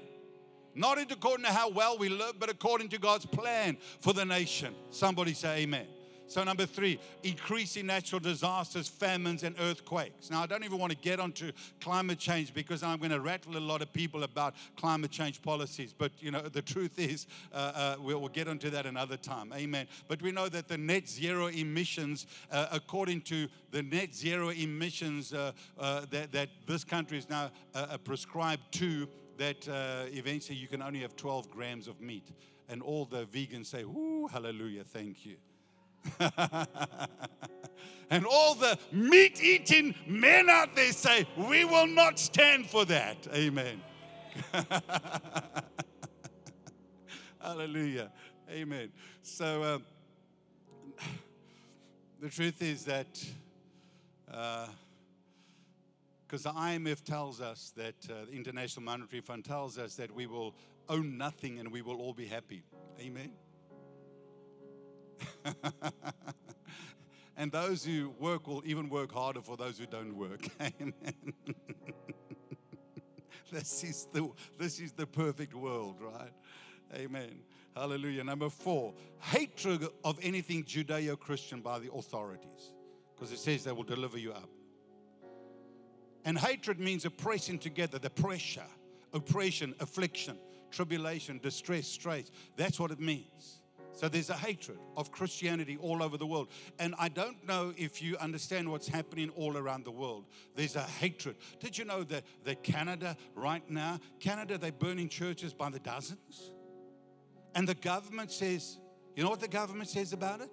Not 0.73 0.99
according 0.99 1.45
to 1.45 1.51
how 1.51 1.69
well 1.69 1.97
we 1.97 2.09
live, 2.09 2.39
but 2.39 2.49
according 2.49 2.89
to 2.89 2.97
God's 2.97 3.25
plan 3.25 3.77
for 3.99 4.13
the 4.13 4.23
nation. 4.23 4.73
Somebody 4.89 5.33
say 5.33 5.63
amen. 5.63 5.87
So, 6.31 6.41
number 6.45 6.65
three, 6.65 6.97
increasing 7.23 7.88
natural 7.88 8.21
disasters, 8.21 8.88
famines, 8.88 9.43
and 9.43 9.53
earthquakes. 9.59 10.29
Now, 10.29 10.43
I 10.43 10.45
don't 10.45 10.63
even 10.63 10.77
want 10.77 10.93
to 10.93 10.97
get 10.97 11.19
onto 11.19 11.51
climate 11.81 12.19
change 12.19 12.53
because 12.53 12.83
I'm 12.83 13.00
going 13.00 13.11
to 13.11 13.19
rattle 13.19 13.57
a 13.57 13.59
lot 13.59 13.81
of 13.81 13.91
people 13.91 14.23
about 14.23 14.55
climate 14.77 15.11
change 15.11 15.41
policies. 15.41 15.93
But, 15.93 16.13
you 16.21 16.31
know, 16.31 16.39
the 16.39 16.61
truth 16.61 16.97
is, 17.00 17.27
uh, 17.53 17.57
uh, 17.75 17.95
we'll, 18.00 18.29
get 18.29 18.47
onto 18.47 18.69
that 18.69 18.85
another 18.85 19.17
time. 19.17 19.51
Amen. 19.53 19.88
But 20.07 20.21
we 20.21 20.31
know 20.31 20.47
that 20.47 20.69
the 20.69 20.77
net 20.77 21.09
zero 21.09 21.47
emissions, 21.47 22.27
uh, 22.50 22.67
according 22.71 23.23
to 23.23 23.50
the 23.71 23.83
net 23.83 24.15
zero 24.15 24.51
emissions 24.51 25.33
uh, 25.33 25.51
uh, 25.77 26.05
that, 26.11 26.31
that 26.31 26.47
this 26.65 26.85
country 26.85 27.17
is 27.17 27.29
now 27.29 27.51
uh, 27.75 27.97
prescribed 28.05 28.71
to, 28.75 29.09
that 29.38 29.67
eventually 30.13 30.57
you 30.57 30.69
can 30.69 30.81
only 30.81 31.00
have 31.00 31.17
12 31.17 31.51
grams 31.51 31.89
of 31.89 32.00
meat. 32.00 32.29
And 32.69 32.81
all 32.81 33.03
the 33.03 33.25
vegans 33.25 33.65
say, 33.65 33.81
Ooh, 33.81 34.29
hallelujah, 34.31 34.85
thank 34.85 35.25
you. 35.25 35.35
and 38.10 38.25
all 38.25 38.55
the 38.55 38.77
meat 38.91 39.43
eating 39.43 39.93
men 40.08 40.50
out 40.50 40.75
there 40.75 40.91
say, 40.91 41.27
We 41.38 41.65
will 41.65 41.88
not 41.88 42.20
stand 42.20 42.67
for 42.67 42.86
that. 42.86 43.27
Amen. 43.34 43.81
Hallelujah. 47.41 48.12
Amen. 48.50 48.91
So, 49.24 49.63
um, 49.63 49.86
the 52.20 52.29
truth 52.29 52.62
is 52.62 52.86
that 52.86 53.08
because 54.25 54.70
uh, 56.46 56.53
the 56.53 56.60
IMF 56.60 57.03
tells 57.03 57.41
us 57.41 57.74
that 57.75 57.96
uh, 58.10 58.25
the 58.29 58.34
International 58.34 58.86
Monetary 58.86 59.22
Fund 59.22 59.43
tells 59.43 59.77
us 59.77 59.96
that 59.96 60.13
we 60.13 60.27
will 60.27 60.55
own 60.88 61.17
nothing 61.17 61.60
and 61.60 61.72
we 61.72 61.81
will 61.81 61.98
all 61.98 62.13
be 62.13 62.27
happy. 62.27 62.63
Amen. 63.00 63.31
and 67.38 67.51
those 67.51 67.83
who 67.83 68.13
work 68.19 68.48
will 68.48 68.62
even 68.65 68.89
work 68.89 69.12
harder 69.12 69.41
for 69.41 69.57
those 69.57 69.77
who 69.77 69.86
don't 69.86 70.15
work. 70.15 70.48
Amen. 70.62 70.93
this 73.51 73.83
is 73.83 74.07
the 74.13 74.29
this 74.57 74.79
is 74.79 74.91
the 74.91 75.05
perfect 75.05 75.53
world, 75.53 75.98
right? 76.00 76.31
Amen. 76.93 77.39
Hallelujah. 77.75 78.24
Number 78.24 78.50
four, 78.50 78.93
hatred 79.19 79.88
of 80.03 80.19
anything 80.21 80.63
Judeo 80.65 81.17
Christian 81.17 81.62
by 81.62 81.79
the 81.79 81.91
authorities, 81.93 82.74
because 83.15 83.31
it 83.31 83.39
says 83.39 83.63
they 83.63 83.71
will 83.71 83.83
deliver 83.83 84.17
you 84.17 84.33
up. 84.33 84.50
And 86.25 86.38
hatred 86.38 86.79
means 86.79 87.05
oppressing 87.05 87.60
together, 87.60 87.98
the 87.98 88.10
pressure, 88.10 88.67
oppression, 89.13 89.74
affliction, 89.79 90.38
tribulation, 90.69 91.39
distress, 91.39 91.88
straits. 91.88 92.31
That's 92.57 92.79
what 92.79 92.91
it 92.91 93.00
means. 93.00 93.61
So 93.93 94.07
there's 94.07 94.29
a 94.29 94.36
hatred 94.36 94.79
of 94.95 95.12
Christianity 95.12 95.77
all 95.79 96.01
over 96.01 96.17
the 96.17 96.25
world. 96.25 96.50
And 96.79 96.95
I 96.98 97.10
don't 97.10 97.45
know 97.45 97.74
if 97.77 98.01
you 98.01 98.17
understand 98.17 98.71
what's 98.71 98.88
happening 98.88 99.29
all 99.31 99.57
around 99.57 99.86
the 99.86 99.91
world. 99.91 100.25
There's 100.55 100.75
a 100.75 100.83
hatred. 100.83 101.36
Did 101.60 101.77
you 101.77 101.86
know 101.86 102.03
that, 102.03 102.24
that 102.45 102.63
Canada, 102.63 103.17
right 103.36 103.67
now, 103.69 104.00
Canada, 104.19 104.57
they're 104.57 104.71
burning 104.71 105.10
churches 105.10 105.53
by 105.53 105.69
the 105.69 105.79
dozens? 105.79 106.51
And 107.53 107.67
the 107.67 107.75
government 107.75 108.31
says, 108.31 108.77
you 109.15 109.24
know 109.24 109.29
what 109.29 109.41
the 109.41 109.48
government 109.48 109.89
says 109.89 110.13
about 110.13 110.41
it? 110.41 110.51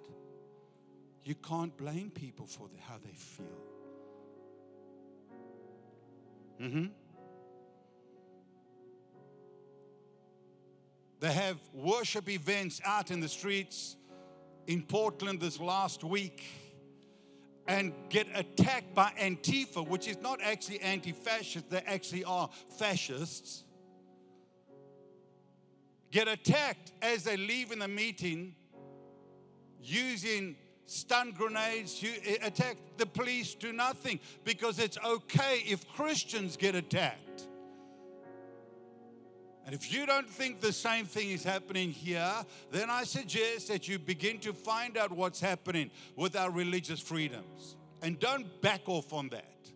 You 1.23 1.35
can't 1.35 1.75
blame 1.77 2.11
people 2.11 2.45
for 2.45 2.67
the, 2.67 2.77
how 2.81 2.97
they 3.03 3.13
feel. 3.13 3.45
Mm-hmm. 6.61 6.85
They 11.19 11.33
have 11.33 11.57
worship 11.73 12.29
events 12.29 12.81
out 12.85 13.11
in 13.11 13.19
the 13.19 13.27
streets 13.27 13.97
in 14.67 14.83
Portland 14.83 15.41
this 15.41 15.59
last 15.59 16.03
week 16.03 16.43
and 17.67 17.93
get 18.09 18.27
attacked 18.35 18.95
by 18.95 19.11
Antifa, 19.19 19.87
which 19.87 20.07
is 20.07 20.17
not 20.21 20.41
actually 20.41 20.79
anti 20.81 21.11
fascist, 21.11 21.69
they 21.69 21.81
actually 21.85 22.23
are 22.23 22.49
fascists. 22.77 23.63
Get 26.11 26.27
attacked 26.27 26.93
as 27.01 27.23
they 27.23 27.37
leave 27.37 27.71
in 27.71 27.79
the 27.79 27.87
meeting 27.87 28.55
using 29.81 30.55
stun 30.85 31.31
grenades, 31.31 32.03
attack. 32.41 32.77
The 32.97 33.05
police 33.05 33.53
do 33.53 33.71
nothing 33.71 34.19
because 34.43 34.79
it's 34.79 34.97
okay 35.05 35.63
if 35.65 35.87
Christians 35.89 36.57
get 36.57 36.75
attacked. 36.75 37.28
And 39.69 39.75
if 39.75 39.93
you 39.93 40.07
don't 40.07 40.27
think 40.27 40.61
the 40.61 40.73
same 40.73 41.05
thing 41.05 41.29
is 41.29 41.43
happening 41.43 41.91
here, 41.91 42.33
then 42.71 42.89
I 42.89 43.03
suggest 43.03 43.67
that 43.67 43.87
you 43.87 43.99
begin 43.99 44.39
to 44.39 44.51
find 44.51 44.97
out 44.97 45.11
what's 45.11 45.39
happening 45.39 45.91
with 46.15 46.35
our 46.35 46.49
religious 46.49 46.99
freedoms. 46.99 47.75
And 48.01 48.19
don't 48.19 48.47
back 48.63 48.81
off 48.87 49.13
on 49.13 49.29
that. 49.29 49.69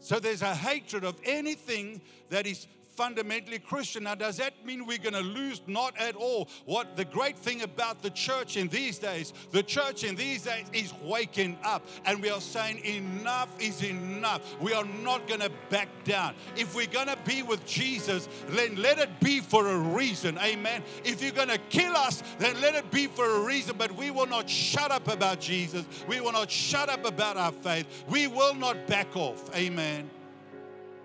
So 0.00 0.18
there's 0.18 0.42
a 0.42 0.56
hatred 0.56 1.04
of 1.04 1.20
anything 1.24 2.00
that 2.30 2.48
is 2.48 2.66
fundamentally 3.02 3.58
Christian. 3.58 4.04
Now, 4.04 4.14
does 4.14 4.36
that 4.36 4.64
mean 4.64 4.86
we're 4.86 4.96
going 4.96 5.12
to 5.14 5.28
lose? 5.40 5.60
Not 5.66 5.98
at 5.98 6.14
all. 6.14 6.48
What 6.66 6.96
the 6.96 7.04
great 7.04 7.36
thing 7.36 7.62
about 7.62 8.00
the 8.00 8.10
church 8.10 8.56
in 8.56 8.68
these 8.68 8.96
days, 8.96 9.32
the 9.50 9.64
church 9.64 10.04
in 10.04 10.14
these 10.14 10.44
days 10.44 10.66
is 10.72 10.94
waking 11.02 11.58
up 11.64 11.84
and 12.04 12.22
we 12.22 12.30
are 12.30 12.40
saying 12.40 12.78
enough 12.84 13.48
is 13.60 13.82
enough. 13.82 14.40
We 14.60 14.72
are 14.72 14.84
not 15.02 15.26
going 15.26 15.40
to 15.40 15.50
back 15.68 15.88
down. 16.04 16.36
If 16.54 16.76
we're 16.76 16.86
going 16.86 17.08
to 17.08 17.18
be 17.26 17.42
with 17.42 17.66
Jesus, 17.66 18.28
then 18.50 18.76
let 18.76 19.00
it 19.00 19.18
be 19.18 19.40
for 19.40 19.66
a 19.66 19.78
reason. 19.78 20.38
Amen. 20.38 20.84
If 21.04 21.20
you're 21.20 21.32
going 21.32 21.48
to 21.48 21.58
kill 21.70 21.96
us, 21.96 22.22
then 22.38 22.60
let 22.60 22.76
it 22.76 22.88
be 22.92 23.08
for 23.08 23.28
a 23.28 23.40
reason. 23.44 23.74
But 23.76 23.90
we 23.96 24.12
will 24.12 24.28
not 24.28 24.48
shut 24.48 24.92
up 24.92 25.08
about 25.08 25.40
Jesus. 25.40 25.86
We 26.06 26.20
will 26.20 26.30
not 26.30 26.52
shut 26.52 26.88
up 26.88 27.04
about 27.04 27.36
our 27.36 27.50
faith. 27.50 28.04
We 28.08 28.28
will 28.28 28.54
not 28.54 28.86
back 28.86 29.16
off. 29.16 29.52
Amen. 29.56 30.08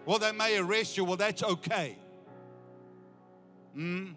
Well, 0.08 0.20
they 0.20 0.32
may 0.32 0.58
arrest 0.58 0.96
you. 0.96 1.04
Well, 1.04 1.18
that's 1.18 1.44
okay. 1.44 1.98
Mm. 3.78 4.16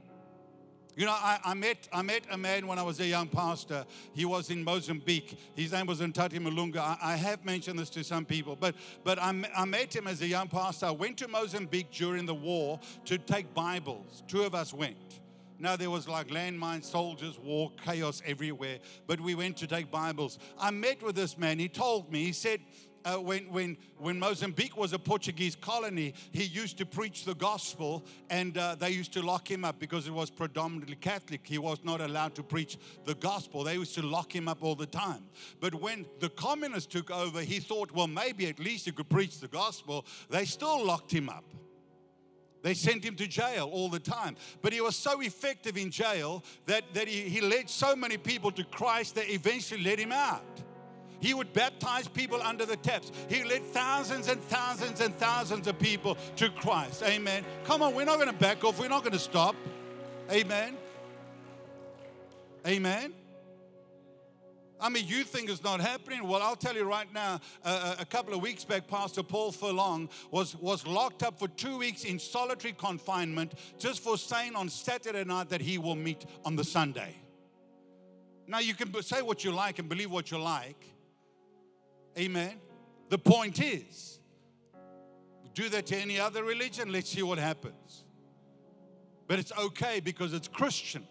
You 0.94 1.04
know, 1.04 1.10
I, 1.10 1.40
I, 1.44 1.54
met, 1.54 1.88
I 1.92 2.02
met 2.02 2.22
a 2.30 2.38
man 2.38 2.68
when 2.68 2.78
I 2.78 2.82
was 2.82 3.00
a 3.00 3.06
young 3.06 3.26
pastor. 3.26 3.84
He 4.12 4.24
was 4.24 4.50
in 4.50 4.62
Mozambique. 4.62 5.36
His 5.56 5.72
name 5.72 5.86
was 5.86 5.98
Ntati 5.98 6.38
Malunga. 6.38 6.78
I, 6.78 6.96
I, 7.02 7.16
have 7.16 7.44
mentioned 7.44 7.76
this 7.76 7.90
to 7.90 8.04
some 8.04 8.24
people, 8.24 8.54
but, 8.54 8.76
but 9.02 9.18
I, 9.18 9.34
I 9.56 9.64
met 9.64 9.94
him 9.96 10.06
as 10.06 10.22
a 10.22 10.28
young 10.28 10.46
pastor. 10.46 10.86
I 10.86 10.90
went 10.92 11.16
to 11.18 11.26
Mozambique 11.26 11.90
during 11.90 12.24
the 12.24 12.36
war 12.36 12.78
to 13.06 13.18
take 13.18 13.52
Bibles. 13.52 14.22
Two 14.28 14.42
of 14.42 14.54
us 14.54 14.72
went. 14.72 14.96
Now 15.58 15.74
there 15.74 15.90
was 15.90 16.06
like 16.06 16.28
landmines, 16.28 16.84
soldiers, 16.84 17.36
war, 17.36 17.72
chaos 17.84 18.22
everywhere, 18.24 18.78
but 19.08 19.20
we 19.20 19.34
went 19.34 19.56
to 19.56 19.66
take 19.66 19.90
Bibles. 19.90 20.38
I 20.56 20.70
met 20.70 21.02
with 21.02 21.16
this 21.16 21.36
man. 21.36 21.58
He 21.58 21.68
told 21.68 22.12
me, 22.12 22.22
he 22.22 22.32
said, 22.32 22.60
uh, 23.04 23.16
when, 23.16 23.50
when, 23.50 23.76
when 23.98 24.18
Mozambique 24.18 24.76
was 24.76 24.92
a 24.92 24.98
Portuguese 24.98 25.56
colony, 25.56 26.14
he 26.32 26.44
used 26.44 26.78
to 26.78 26.86
preach 26.86 27.24
the 27.24 27.34
gospel 27.34 28.04
and 28.28 28.56
uh, 28.58 28.74
they 28.74 28.90
used 28.90 29.12
to 29.14 29.22
lock 29.22 29.50
him 29.50 29.64
up 29.64 29.78
because 29.78 30.06
it 30.06 30.12
was 30.12 30.30
predominantly 30.30 30.96
Catholic. 30.96 31.40
He 31.44 31.58
was 31.58 31.78
not 31.84 32.00
allowed 32.00 32.34
to 32.36 32.42
preach 32.42 32.78
the 33.04 33.14
gospel. 33.14 33.64
They 33.64 33.74
used 33.74 33.94
to 33.94 34.02
lock 34.02 34.34
him 34.34 34.48
up 34.48 34.62
all 34.62 34.74
the 34.74 34.86
time. 34.86 35.24
But 35.60 35.74
when 35.74 36.06
the 36.20 36.28
communists 36.30 36.92
took 36.92 37.10
over, 37.10 37.40
he 37.40 37.60
thought, 37.60 37.92
well, 37.92 38.06
maybe 38.08 38.46
at 38.48 38.58
least 38.58 38.86
he 38.86 38.92
could 38.92 39.08
preach 39.08 39.40
the 39.40 39.48
gospel. 39.48 40.04
They 40.28 40.44
still 40.44 40.84
locked 40.84 41.12
him 41.12 41.28
up. 41.28 41.44
They 42.62 42.74
sent 42.74 43.04
him 43.04 43.16
to 43.16 43.26
jail 43.26 43.70
all 43.72 43.88
the 43.88 43.98
time. 43.98 44.36
But 44.60 44.72
he 44.72 44.80
was 44.80 44.96
so 44.96 45.20
effective 45.22 45.76
in 45.76 45.90
jail 45.90 46.44
that, 46.66 46.92
that 46.94 47.08
he, 47.08 47.22
he 47.22 47.40
led 47.40 47.70
so 47.70 47.96
many 47.96 48.18
people 48.18 48.50
to 48.52 48.64
Christ 48.64 49.14
that 49.14 49.32
eventually 49.32 49.82
let 49.82 49.98
him 49.98 50.12
out. 50.12 50.62
He 51.20 51.34
would 51.34 51.52
baptize 51.52 52.08
people 52.08 52.40
under 52.42 52.66
the 52.66 52.76
taps. 52.76 53.12
He 53.28 53.44
led 53.44 53.62
thousands 53.66 54.28
and 54.28 54.42
thousands 54.44 55.00
and 55.00 55.16
thousands 55.16 55.66
of 55.66 55.78
people 55.78 56.16
to 56.36 56.50
Christ. 56.50 57.02
Amen. 57.02 57.44
Come 57.64 57.82
on, 57.82 57.94
we're 57.94 58.04
not 58.04 58.16
going 58.16 58.30
to 58.30 58.34
back 58.38 58.64
off. 58.64 58.80
We're 58.80 58.88
not 58.88 59.02
going 59.02 59.12
to 59.12 59.18
stop. 59.18 59.54
Amen. 60.30 60.76
Amen. 62.66 63.14
I 64.80 64.88
mean, 64.88 65.06
you 65.06 65.24
think 65.24 65.50
it's 65.50 65.62
not 65.62 65.80
happening. 65.80 66.26
Well, 66.26 66.42
I'll 66.42 66.56
tell 66.56 66.74
you 66.74 66.84
right 66.84 67.12
now, 67.12 67.40
uh, 67.64 67.96
a 67.98 68.06
couple 68.06 68.32
of 68.32 68.40
weeks 68.40 68.64
back, 68.64 68.86
Pastor 68.88 69.22
Paul 69.22 69.52
Furlong 69.52 70.08
was, 70.30 70.56
was 70.56 70.86
locked 70.86 71.22
up 71.22 71.38
for 71.38 71.48
two 71.48 71.76
weeks 71.76 72.04
in 72.04 72.18
solitary 72.18 72.72
confinement 72.72 73.52
just 73.78 74.02
for 74.02 74.16
saying 74.16 74.56
on 74.56 74.70
Saturday 74.70 75.24
night 75.24 75.50
that 75.50 75.60
he 75.60 75.76
will 75.76 75.96
meet 75.96 76.24
on 76.46 76.56
the 76.56 76.64
Sunday. 76.64 77.14
Now, 78.46 78.60
you 78.60 78.74
can 78.74 78.90
say 79.02 79.20
what 79.20 79.44
you 79.44 79.52
like 79.52 79.78
and 79.78 79.88
believe 79.88 80.10
what 80.10 80.30
you 80.30 80.38
like, 80.38 80.82
Amen. 82.18 82.60
The 83.08 83.18
point 83.18 83.60
is, 83.60 84.20
do 85.54 85.68
that 85.68 85.86
to 85.86 85.96
any 85.96 86.18
other 86.18 86.44
religion, 86.44 86.92
let's 86.92 87.10
see 87.10 87.22
what 87.22 87.38
happens. 87.38 88.04
But 89.26 89.38
it's 89.38 89.52
okay 89.58 90.00
because 90.00 90.32
it's 90.32 90.48
Christian. 90.48 91.06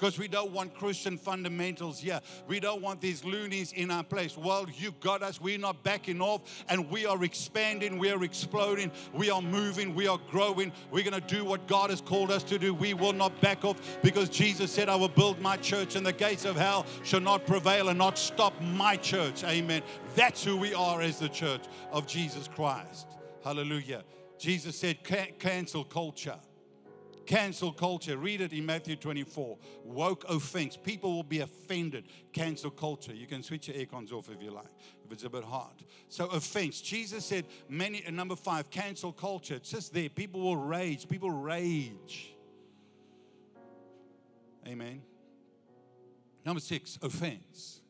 Because 0.00 0.18
we 0.18 0.28
don't 0.28 0.50
want 0.52 0.72
Christian 0.74 1.18
fundamentals 1.18 2.00
here. 2.00 2.22
We 2.48 2.58
don't 2.58 2.80
want 2.80 3.02
these 3.02 3.22
loonies 3.22 3.72
in 3.74 3.90
our 3.90 4.02
place. 4.02 4.34
Well, 4.34 4.66
you 4.78 4.92
got 4.92 5.22
us. 5.22 5.38
We're 5.38 5.58
not 5.58 5.82
backing 5.82 6.22
off 6.22 6.64
and 6.70 6.90
we 6.90 7.04
are 7.04 7.22
expanding. 7.22 7.98
We 7.98 8.10
are 8.10 8.24
exploding. 8.24 8.92
We 9.12 9.28
are 9.28 9.42
moving. 9.42 9.94
We 9.94 10.08
are 10.08 10.18
growing. 10.30 10.72
We're 10.90 11.04
going 11.04 11.20
to 11.20 11.34
do 11.34 11.44
what 11.44 11.66
God 11.66 11.90
has 11.90 12.00
called 12.00 12.30
us 12.30 12.42
to 12.44 12.58
do. 12.58 12.72
We 12.72 12.94
will 12.94 13.12
not 13.12 13.38
back 13.42 13.62
off 13.62 13.76
because 14.02 14.30
Jesus 14.30 14.72
said, 14.72 14.88
I 14.88 14.96
will 14.96 15.08
build 15.08 15.38
my 15.38 15.58
church 15.58 15.96
and 15.96 16.06
the 16.06 16.14
gates 16.14 16.46
of 16.46 16.56
hell 16.56 16.86
shall 17.02 17.20
not 17.20 17.46
prevail 17.46 17.90
and 17.90 17.98
not 17.98 18.16
stop 18.16 18.58
my 18.62 18.96
church. 18.96 19.44
Amen. 19.44 19.82
That's 20.14 20.42
who 20.42 20.56
we 20.56 20.72
are 20.72 21.02
as 21.02 21.18
the 21.18 21.28
church 21.28 21.64
of 21.92 22.06
Jesus 22.06 22.48
Christ. 22.48 23.06
Hallelujah. 23.44 24.04
Jesus 24.38 24.78
said, 24.78 25.04
cancel 25.38 25.84
culture. 25.84 26.38
Cancel 27.30 27.70
culture. 27.70 28.16
Read 28.16 28.40
it 28.40 28.52
in 28.52 28.66
Matthew 28.66 28.96
24. 28.96 29.56
Woke 29.84 30.24
offense. 30.28 30.76
People 30.76 31.14
will 31.14 31.22
be 31.22 31.38
offended. 31.38 32.06
Cancel 32.32 32.72
culture. 32.72 33.14
You 33.14 33.28
can 33.28 33.44
switch 33.44 33.68
your 33.68 33.76
air 33.76 33.86
cons 33.86 34.10
off 34.10 34.28
if 34.28 34.42
you 34.42 34.50
like, 34.50 34.66
if 35.04 35.12
it's 35.12 35.22
a 35.22 35.30
bit 35.30 35.44
hot. 35.44 35.80
So, 36.08 36.26
offense. 36.26 36.80
Jesus 36.80 37.24
said, 37.24 37.44
many, 37.68 38.02
number 38.10 38.34
five, 38.34 38.68
cancel 38.70 39.12
culture. 39.12 39.54
It's 39.54 39.70
just 39.70 39.94
there. 39.94 40.08
People 40.08 40.40
will 40.40 40.56
rage. 40.56 41.08
People 41.08 41.30
rage. 41.30 42.34
Amen. 44.66 45.00
Number 46.44 46.60
six, 46.60 46.98
offense. 47.00 47.80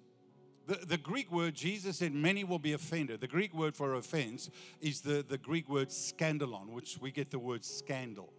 The, 0.66 0.84
the 0.84 0.98
Greek 0.98 1.32
word, 1.32 1.54
Jesus 1.54 1.96
said, 1.96 2.12
many 2.12 2.44
will 2.44 2.58
be 2.58 2.74
offended. 2.74 3.22
The 3.22 3.26
Greek 3.26 3.54
word 3.54 3.74
for 3.74 3.94
offense 3.94 4.50
is 4.82 5.00
the, 5.00 5.24
the 5.26 5.38
Greek 5.38 5.66
word 5.66 5.88
scandalon, 5.88 6.74
which 6.74 6.98
we 7.00 7.10
get 7.10 7.30
the 7.30 7.38
word 7.38 7.64
scandal. 7.64 8.34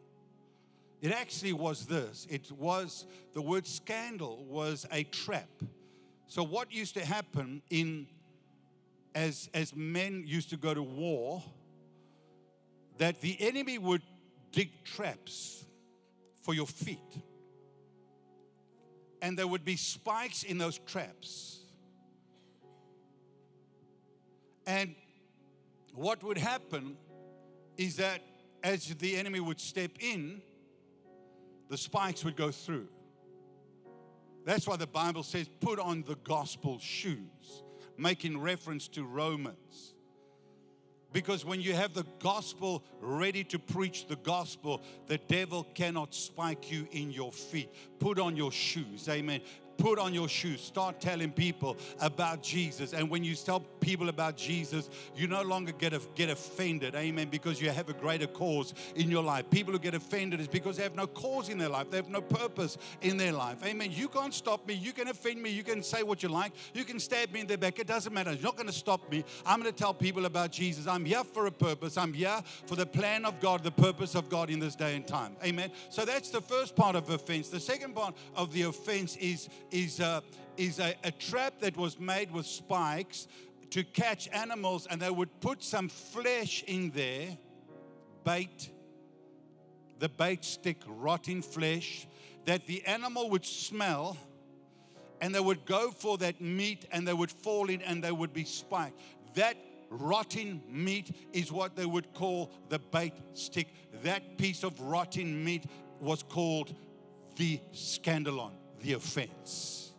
It 1.01 1.11
actually 1.11 1.53
was 1.53 1.85
this 1.87 2.27
it 2.29 2.51
was 2.51 3.05
the 3.33 3.41
word 3.41 3.65
scandal 3.65 4.45
was 4.45 4.85
a 4.91 5.03
trap. 5.03 5.49
So, 6.27 6.43
what 6.43 6.71
used 6.71 6.93
to 6.93 7.03
happen 7.03 7.61
in 7.69 8.07
as, 9.13 9.49
as 9.53 9.75
men 9.75 10.23
used 10.25 10.49
to 10.51 10.57
go 10.57 10.73
to 10.73 10.81
war, 10.81 11.43
that 12.97 13.21
the 13.21 13.35
enemy 13.39 13.77
would 13.77 14.01
dig 14.51 14.83
traps 14.83 15.65
for 16.43 16.53
your 16.53 16.67
feet. 16.67 16.99
And 19.21 19.37
there 19.37 19.47
would 19.47 19.65
be 19.65 19.75
spikes 19.75 20.43
in 20.43 20.57
those 20.57 20.77
traps. 20.79 21.59
And 24.65 24.95
what 25.93 26.23
would 26.23 26.37
happen 26.37 26.97
is 27.77 27.97
that 27.97 28.21
as 28.63 28.85
the 28.95 29.17
enemy 29.17 29.39
would 29.39 29.59
step 29.59 29.91
in, 29.99 30.41
the 31.71 31.77
spikes 31.77 32.25
would 32.25 32.35
go 32.35 32.51
through. 32.51 32.89
That's 34.43 34.67
why 34.67 34.75
the 34.75 34.85
Bible 34.85 35.23
says, 35.23 35.49
put 35.61 35.79
on 35.79 36.03
the 36.05 36.15
gospel 36.15 36.79
shoes, 36.79 37.63
making 37.97 38.41
reference 38.41 38.89
to 38.89 39.05
Romans. 39.05 39.93
Because 41.13 41.45
when 41.45 41.61
you 41.61 41.73
have 41.73 41.93
the 41.93 42.05
gospel 42.19 42.83
ready 42.99 43.45
to 43.45 43.57
preach 43.57 44.07
the 44.07 44.17
gospel, 44.17 44.81
the 45.07 45.17
devil 45.17 45.65
cannot 45.73 46.13
spike 46.13 46.69
you 46.69 46.89
in 46.91 47.09
your 47.09 47.31
feet. 47.31 47.69
Put 47.99 48.19
on 48.19 48.35
your 48.35 48.51
shoes. 48.51 49.07
Amen 49.07 49.39
put 49.81 49.97
on 49.97 50.13
your 50.13 50.29
shoes, 50.29 50.61
start 50.61 51.01
telling 51.01 51.31
people 51.31 51.75
about 51.99 52.43
Jesus. 52.43 52.93
And 52.93 53.09
when 53.09 53.23
you 53.23 53.33
tell 53.33 53.61
people 53.79 54.09
about 54.09 54.37
Jesus, 54.37 54.91
you 55.15 55.27
no 55.27 55.41
longer 55.41 55.71
get, 55.71 55.93
get 56.13 56.29
offended, 56.29 56.93
amen, 56.93 57.29
because 57.29 57.59
you 57.59 57.71
have 57.71 57.89
a 57.89 57.93
greater 57.93 58.27
cause 58.27 58.75
in 58.95 59.09
your 59.09 59.23
life. 59.23 59.49
People 59.49 59.73
who 59.73 59.79
get 59.79 59.95
offended 59.95 60.39
is 60.39 60.47
because 60.47 60.77
they 60.77 60.83
have 60.83 60.95
no 60.95 61.07
cause 61.07 61.49
in 61.49 61.57
their 61.57 61.67
life, 61.69 61.89
they 61.89 61.97
have 61.97 62.09
no 62.09 62.21
purpose 62.21 62.77
in 63.01 63.17
their 63.17 63.31
life, 63.31 63.65
amen. 63.65 63.91
You 63.91 64.07
can't 64.07 64.33
stop 64.33 64.67
me, 64.67 64.75
you 64.75 64.93
can 64.93 65.07
offend 65.07 65.41
me, 65.41 65.49
you 65.49 65.63
can 65.63 65.81
say 65.81 66.03
what 66.03 66.21
you 66.21 66.29
like, 66.29 66.51
you 66.75 66.83
can 66.83 66.99
stab 66.99 67.31
me 67.31 67.39
in 67.39 67.47
the 67.47 67.57
back, 67.57 67.79
it 67.79 67.87
doesn't 67.87 68.13
matter. 68.13 68.29
It's 68.29 68.43
not 68.43 68.55
going 68.55 68.67
to 68.67 68.73
stop 68.73 69.11
me. 69.11 69.25
I'm 69.47 69.59
going 69.59 69.73
to 69.73 69.77
tell 69.77 69.95
people 69.95 70.25
about 70.25 70.51
Jesus. 70.51 70.85
I'm 70.85 71.05
here 71.05 71.23
for 71.23 71.47
a 71.47 71.51
purpose, 71.51 71.97
I'm 71.97 72.13
here 72.13 72.39
for 72.67 72.75
the 72.75 72.85
plan 72.85 73.25
of 73.25 73.39
God, 73.39 73.63
the 73.63 73.71
purpose 73.71 74.13
of 74.13 74.29
God 74.29 74.51
in 74.51 74.59
this 74.59 74.75
day 74.75 74.95
and 74.95 75.07
time, 75.07 75.35
amen. 75.43 75.71
So 75.89 76.05
that's 76.05 76.29
the 76.29 76.41
first 76.41 76.75
part 76.75 76.95
of 76.95 77.09
offense. 77.09 77.49
The 77.49 77.59
second 77.59 77.95
part 77.95 78.15
of 78.35 78.53
the 78.53 78.63
offense 78.63 79.15
is 79.17 79.49
is, 79.71 79.99
a, 79.99 80.21
is 80.57 80.79
a, 80.79 80.95
a 81.03 81.11
trap 81.11 81.59
that 81.59 81.75
was 81.77 81.99
made 81.99 82.31
with 82.31 82.45
spikes 82.45 83.27
to 83.71 83.83
catch 83.83 84.27
animals, 84.29 84.85
and 84.89 85.01
they 85.01 85.09
would 85.09 85.39
put 85.39 85.63
some 85.63 85.89
flesh 85.89 86.63
in 86.67 86.91
there, 86.91 87.37
bait, 88.23 88.69
the 89.99 90.09
bait 90.09 90.43
stick, 90.43 90.77
rotting 90.85 91.41
flesh, 91.41 92.07
that 92.45 92.67
the 92.67 92.83
animal 92.85 93.29
would 93.29 93.45
smell, 93.45 94.17
and 95.21 95.33
they 95.33 95.39
would 95.39 95.65
go 95.65 95.91
for 95.91 96.17
that 96.17 96.41
meat 96.41 96.85
and 96.91 97.07
they 97.07 97.13
would 97.13 97.31
fall 97.31 97.69
in 97.69 97.81
and 97.83 98.03
they 98.03 98.11
would 98.11 98.33
be 98.33 98.43
spiked. 98.43 98.99
That 99.35 99.55
rotting 99.89 100.61
meat 100.67 101.15
is 101.31 101.51
what 101.51 101.75
they 101.75 101.85
would 101.85 102.11
call 102.13 102.51
the 102.69 102.79
bait 102.79 103.13
stick. 103.33 103.67
That 104.03 104.37
piece 104.39 104.63
of 104.63 104.79
rotting 104.81 105.43
meat 105.43 105.65
was 105.99 106.23
called 106.23 106.73
the 107.35 107.61
scandalon 107.71 108.53
the 108.81 108.93
offense. 108.93 109.90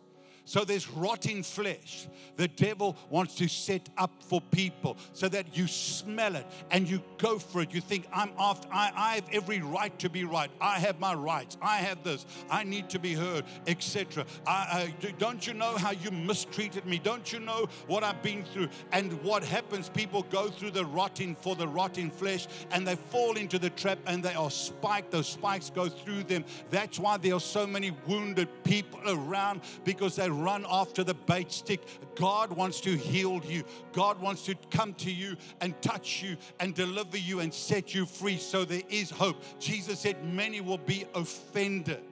So 0.45 0.65
there's 0.65 0.89
rotting 0.89 1.43
flesh. 1.43 2.07
The 2.35 2.47
devil 2.47 2.97
wants 3.09 3.35
to 3.35 3.47
set 3.47 3.89
up 3.97 4.11
for 4.27 4.41
people 4.41 4.97
so 5.13 5.29
that 5.29 5.55
you 5.55 5.67
smell 5.67 6.35
it 6.35 6.45
and 6.71 6.89
you 6.89 7.01
go 7.17 7.39
for 7.39 7.61
it. 7.61 7.73
You 7.73 7.79
think, 7.81 8.07
I'm 8.11 8.31
after, 8.37 8.67
I, 8.71 8.91
I 8.95 9.15
have 9.15 9.29
every 9.31 9.61
right 9.61 9.97
to 9.99 10.09
be 10.09 10.23
right. 10.25 10.51
I 10.59 10.79
have 10.79 10.99
my 10.99 11.13
rights. 11.13 11.57
I 11.61 11.77
have 11.77 12.03
this. 12.03 12.25
I 12.49 12.63
need 12.63 12.89
to 12.89 12.99
be 12.99 13.13
heard, 13.13 13.45
etc. 13.67 14.25
I 14.45 14.93
don't 15.17 15.45
you 15.45 15.53
know 15.53 15.77
how 15.77 15.91
you 15.91 16.11
mistreated 16.11 16.85
me? 16.85 16.99
Don't 16.99 17.31
you 17.31 17.39
know 17.39 17.67
what 17.87 18.03
I've 18.03 18.21
been 18.21 18.43
through? 18.43 18.69
And 18.91 19.23
what 19.23 19.43
happens? 19.43 19.89
People 19.89 20.23
go 20.23 20.49
through 20.49 20.71
the 20.71 20.85
rotting 20.85 21.35
for 21.35 21.55
the 21.55 21.67
rotting 21.67 22.11
flesh 22.11 22.47
and 22.71 22.85
they 22.85 22.95
fall 22.95 23.37
into 23.37 23.59
the 23.59 23.69
trap 23.69 23.99
and 24.07 24.23
they 24.23 24.33
are 24.33 24.51
spiked. 24.51 25.11
Those 25.11 25.27
spikes 25.27 25.69
go 25.69 25.87
through 25.87 26.23
them. 26.23 26.43
That's 26.69 26.99
why 26.99 27.17
there 27.17 27.35
are 27.35 27.39
so 27.39 27.65
many 27.65 27.91
wounded 28.07 28.49
people 28.63 28.99
around 29.07 29.61
because 29.83 30.15
they 30.15 30.29
run 30.33 30.65
after 30.69 31.03
the 31.03 31.13
bait 31.13 31.51
stick. 31.51 31.81
God 32.15 32.51
wants 32.51 32.81
to 32.81 32.95
heal 32.95 33.41
you. 33.45 33.63
God 33.91 34.19
wants 34.21 34.45
to 34.45 34.55
come 34.71 34.93
to 34.95 35.11
you 35.11 35.35
and 35.61 35.79
touch 35.81 36.23
you 36.23 36.37
and 36.59 36.73
deliver 36.73 37.17
you 37.17 37.39
and 37.39 37.53
set 37.53 37.93
you 37.93 38.05
free. 38.05 38.37
So 38.37 38.65
there 38.65 38.83
is 38.89 39.09
hope. 39.09 39.37
Jesus 39.59 39.99
said, 39.99 40.23
Many 40.25 40.61
will 40.61 40.77
be 40.77 41.05
offended. 41.13 42.03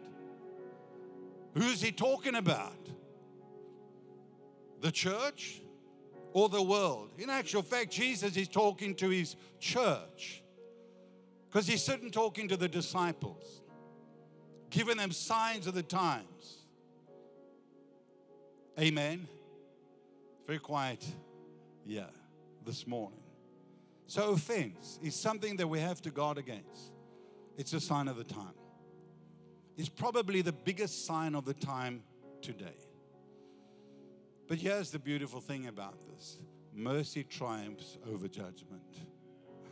Who's 1.54 1.82
he 1.82 1.92
talking 1.92 2.36
about? 2.36 2.78
The 4.82 4.92
church 4.92 5.62
or 6.34 6.50
the 6.50 6.62
world? 6.62 7.10
In 7.18 7.30
actual 7.30 7.62
fact, 7.62 7.92
Jesus 7.92 8.38
is 8.38 8.48
talking 8.48 8.96
to 8.96 9.10
his 9.10 9.36
church 9.60 10.42
because 11.50 11.68
he's 11.68 11.84
sitting 11.84 12.12
talking 12.12 12.48
to 12.48 12.56
the 12.56 12.70
disciples, 12.70 13.62
giving 14.70 14.98
them 14.98 15.12
signs 15.12 15.68
of 15.68 15.74
the 15.74 15.84
times. 15.84 16.61
Amen. 18.82 19.28
Very 20.48 20.58
quiet. 20.58 21.06
Yeah, 21.86 22.08
this 22.66 22.88
morning. 22.88 23.20
So, 24.08 24.32
offense 24.32 25.00
is 25.04 25.14
something 25.16 25.58
that 25.58 25.68
we 25.68 25.80
have 25.80 26.02
to 26.02 26.10
guard 26.10 26.40
against. 26.40 26.92
It's 27.58 27.74
a 27.74 27.80
sign 27.80 28.08
of 28.08 28.18
the 28.18 28.24
time. 28.24 28.56
It's 29.78 29.88
probably 29.88 30.42
the 30.42 30.52
biggest 30.52 31.06
sign 31.06 31.36
of 31.36 31.46
the 31.46 31.54
time 31.54 32.02
today. 32.42 32.76
But 34.48 34.58
here's 34.58 34.90
the 34.90 35.00
beautiful 35.00 35.42
thing 35.42 35.68
about 35.68 35.96
this 36.10 36.40
mercy 36.74 37.24
triumphs 37.24 37.98
over 38.12 38.28
judgment. 38.28 39.11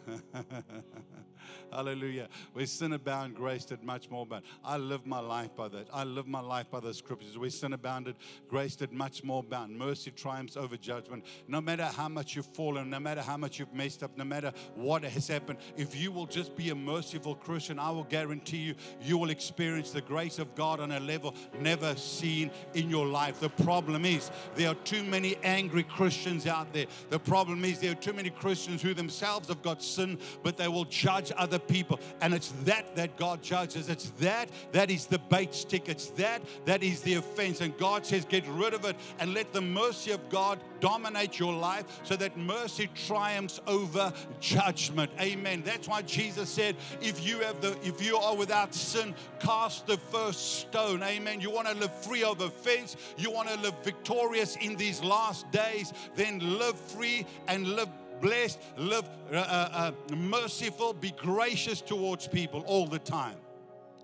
Hallelujah. 1.71 2.29
Where 2.53 2.65
sin 2.65 2.93
abounded, 2.93 3.37
grace 3.37 3.65
did 3.65 3.83
much 3.83 4.09
more 4.09 4.23
abound. 4.23 4.43
I 4.63 4.77
live 4.77 5.05
my 5.05 5.19
life 5.19 5.55
by 5.55 5.67
that. 5.69 5.87
I 5.93 6.03
live 6.03 6.27
my 6.27 6.41
life 6.41 6.69
by 6.71 6.79
the 6.79 6.93
scriptures. 6.93 7.37
Where 7.37 7.49
sin 7.49 7.73
abounded, 7.73 8.15
grace 8.47 8.75
did 8.75 8.91
much 8.91 9.23
more 9.23 9.43
abound. 9.45 9.77
Mercy 9.77 10.11
triumphs 10.11 10.57
over 10.57 10.77
judgment. 10.77 11.25
No 11.47 11.61
matter 11.61 11.85
how 11.85 12.09
much 12.09 12.35
you've 12.35 12.47
fallen, 12.47 12.89
no 12.89 12.99
matter 12.99 13.21
how 13.21 13.37
much 13.37 13.59
you've 13.59 13.73
messed 13.73 14.03
up, 14.03 14.17
no 14.17 14.23
matter 14.23 14.51
what 14.75 15.03
has 15.03 15.27
happened, 15.27 15.59
if 15.77 15.95
you 15.95 16.11
will 16.11 16.25
just 16.25 16.55
be 16.55 16.69
a 16.69 16.75
merciful 16.75 17.35
Christian, 17.35 17.77
I 17.77 17.91
will 17.91 18.03
guarantee 18.03 18.57
you, 18.57 18.75
you 19.01 19.17
will 19.17 19.29
experience 19.29 19.91
the 19.91 20.01
grace 20.01 20.39
of 20.39 20.55
God 20.55 20.79
on 20.79 20.91
a 20.91 20.99
level 20.99 21.35
never 21.59 21.95
seen 21.95 22.49
in 22.73 22.89
your 22.89 23.05
life. 23.05 23.39
The 23.39 23.49
problem 23.49 24.05
is 24.05 24.31
there 24.55 24.69
are 24.69 24.75
too 24.75 25.03
many 25.03 25.37
angry 25.43 25.83
Christians 25.83 26.47
out 26.47 26.73
there. 26.73 26.87
The 27.09 27.19
problem 27.19 27.63
is 27.63 27.79
there 27.79 27.91
are 27.91 27.95
too 27.95 28.13
many 28.13 28.31
Christians 28.31 28.81
who 28.81 28.93
themselves 28.93 29.49
have 29.49 29.61
got 29.61 29.83
sin 29.83 29.98
sin, 29.99 30.17
but 30.43 30.57
they 30.57 30.67
will 30.67 30.85
judge 30.85 31.31
other 31.37 31.59
people. 31.59 31.99
And 32.21 32.33
it's 32.33 32.51
that 32.63 32.95
that 32.95 33.17
God 33.17 33.41
judges. 33.41 33.89
It's 33.89 34.09
that 34.21 34.49
that 34.71 34.89
is 34.89 35.05
the 35.05 35.19
bait 35.19 35.53
stick. 35.53 35.89
It's 35.89 36.07
that 36.11 36.41
that 36.65 36.83
is 36.83 37.01
the 37.01 37.15
offense. 37.15 37.61
And 37.61 37.77
God 37.77 38.05
says, 38.05 38.25
get 38.25 38.45
rid 38.47 38.73
of 38.73 38.85
it 38.85 38.95
and 39.19 39.33
let 39.33 39.53
the 39.53 39.61
mercy 39.61 40.11
of 40.11 40.29
God 40.29 40.59
dominate 40.79 41.39
your 41.39 41.53
life 41.53 41.85
so 42.03 42.15
that 42.15 42.37
mercy 42.37 42.89
triumphs 43.07 43.59
over 43.67 44.13
judgment. 44.39 45.11
Amen. 45.19 45.61
That's 45.65 45.87
why 45.87 46.01
Jesus 46.03 46.49
said, 46.49 46.75
if 47.01 47.25
you 47.25 47.39
have 47.39 47.61
the 47.61 47.77
if 47.83 48.03
you 48.03 48.17
are 48.17 48.35
without 48.35 48.73
sin, 48.73 49.13
cast 49.39 49.87
the 49.87 49.97
first 49.97 50.59
stone. 50.61 51.03
Amen. 51.03 51.41
You 51.41 51.51
want 51.51 51.67
to 51.67 51.75
live 51.75 51.93
free 52.03 52.23
of 52.23 52.41
offense, 52.41 52.95
you 53.17 53.31
want 53.31 53.49
to 53.49 53.59
live 53.59 53.75
victorious 53.83 54.55
in 54.57 54.75
these 54.75 55.03
last 55.03 55.49
days, 55.51 55.93
then 56.15 56.39
live 56.57 56.79
free 56.79 57.25
and 57.47 57.67
live 57.67 57.89
blessed, 58.21 58.59
live 58.77 59.07
uh, 59.31 59.35
uh, 59.35 59.69
uh, 60.11 60.15
merciful, 60.15 60.93
be 60.93 61.11
gracious 61.11 61.81
towards 61.81 62.27
people 62.27 62.63
all 62.67 62.87
the 62.87 62.99
time. 62.99 63.37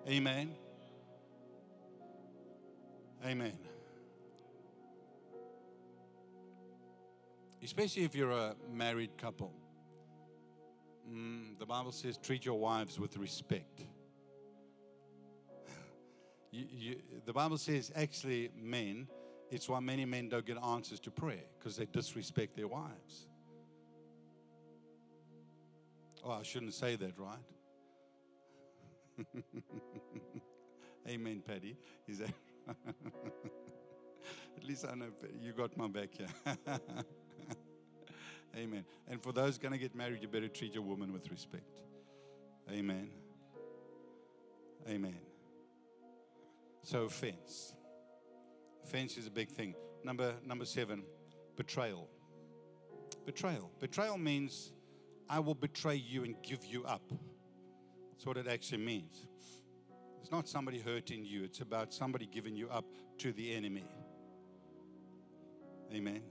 Amen. 0.07 0.53
Amen. 3.25 3.57
Especially 7.63 8.03
if 8.03 8.15
you're 8.15 8.31
a 8.31 8.55
married 8.71 9.17
couple. 9.17 9.51
Mm, 11.11 11.57
the 11.57 11.65
Bible 11.65 11.91
says, 11.91 12.17
treat 12.17 12.45
your 12.45 12.59
wives 12.59 12.99
with 12.99 13.17
respect. 13.17 13.81
you, 16.51 16.65
you, 16.69 16.95
the 17.25 17.33
Bible 17.33 17.57
says, 17.57 17.91
actually, 17.95 18.51
men, 18.55 19.07
it's 19.49 19.67
why 19.67 19.79
many 19.79 20.05
men 20.05 20.29
don't 20.29 20.45
get 20.45 20.57
answers 20.63 20.99
to 21.01 21.11
prayer 21.11 21.43
because 21.57 21.77
they 21.77 21.85
disrespect 21.85 22.55
their 22.55 22.67
wives. 22.67 23.27
Oh, 26.25 26.31
I 26.31 26.41
shouldn't 26.41 26.73
say 26.73 26.95
that, 26.95 27.13
right? 27.19 27.37
Amen, 31.07 31.43
Paddy. 31.47 31.77
Is 32.07 32.17
that? 32.17 32.33
At 34.57 34.63
least 34.63 34.85
I 34.91 34.95
know 34.95 35.05
you 35.39 35.53
got 35.53 35.77
my 35.77 35.87
back 35.87 36.09
here. 36.17 36.25
Amen. 38.57 38.85
And 39.07 39.21
for 39.21 39.31
those 39.31 39.59
going 39.59 39.73
to 39.73 39.77
get 39.77 39.93
married, 39.93 40.23
you 40.23 40.27
better 40.27 40.47
treat 40.47 40.73
your 40.73 40.81
woman 40.81 41.13
with 41.13 41.29
respect. 41.29 41.69
Amen. 42.71 43.09
Amen. 44.89 45.19
So 46.81 47.03
offense. 47.03 47.75
Offense 48.83 49.17
is 49.17 49.27
a 49.27 49.31
big 49.31 49.49
thing. 49.49 49.75
Number 50.03 50.33
number 50.43 50.65
seven, 50.65 51.03
betrayal. 51.55 52.07
Betrayal. 53.27 53.69
Betrayal 53.79 54.17
means 54.17 54.71
I 55.29 55.39
will 55.39 55.55
betray 55.55 55.95
you 55.95 56.23
and 56.23 56.35
give 56.43 56.65
you 56.65 56.83
up. 56.85 57.01
That's 58.11 58.25
what 58.25 58.37
it 58.37 58.47
actually 58.47 58.83
means. 58.83 59.25
It's 60.21 60.31
not 60.31 60.47
somebody 60.47 60.79
hurting 60.79 61.25
you, 61.25 61.43
it's 61.43 61.61
about 61.61 61.93
somebody 61.93 62.25
giving 62.25 62.55
you 62.55 62.69
up 62.69 62.85
to 63.19 63.31
the 63.31 63.53
enemy. 63.53 63.85
Amen. 65.93 66.21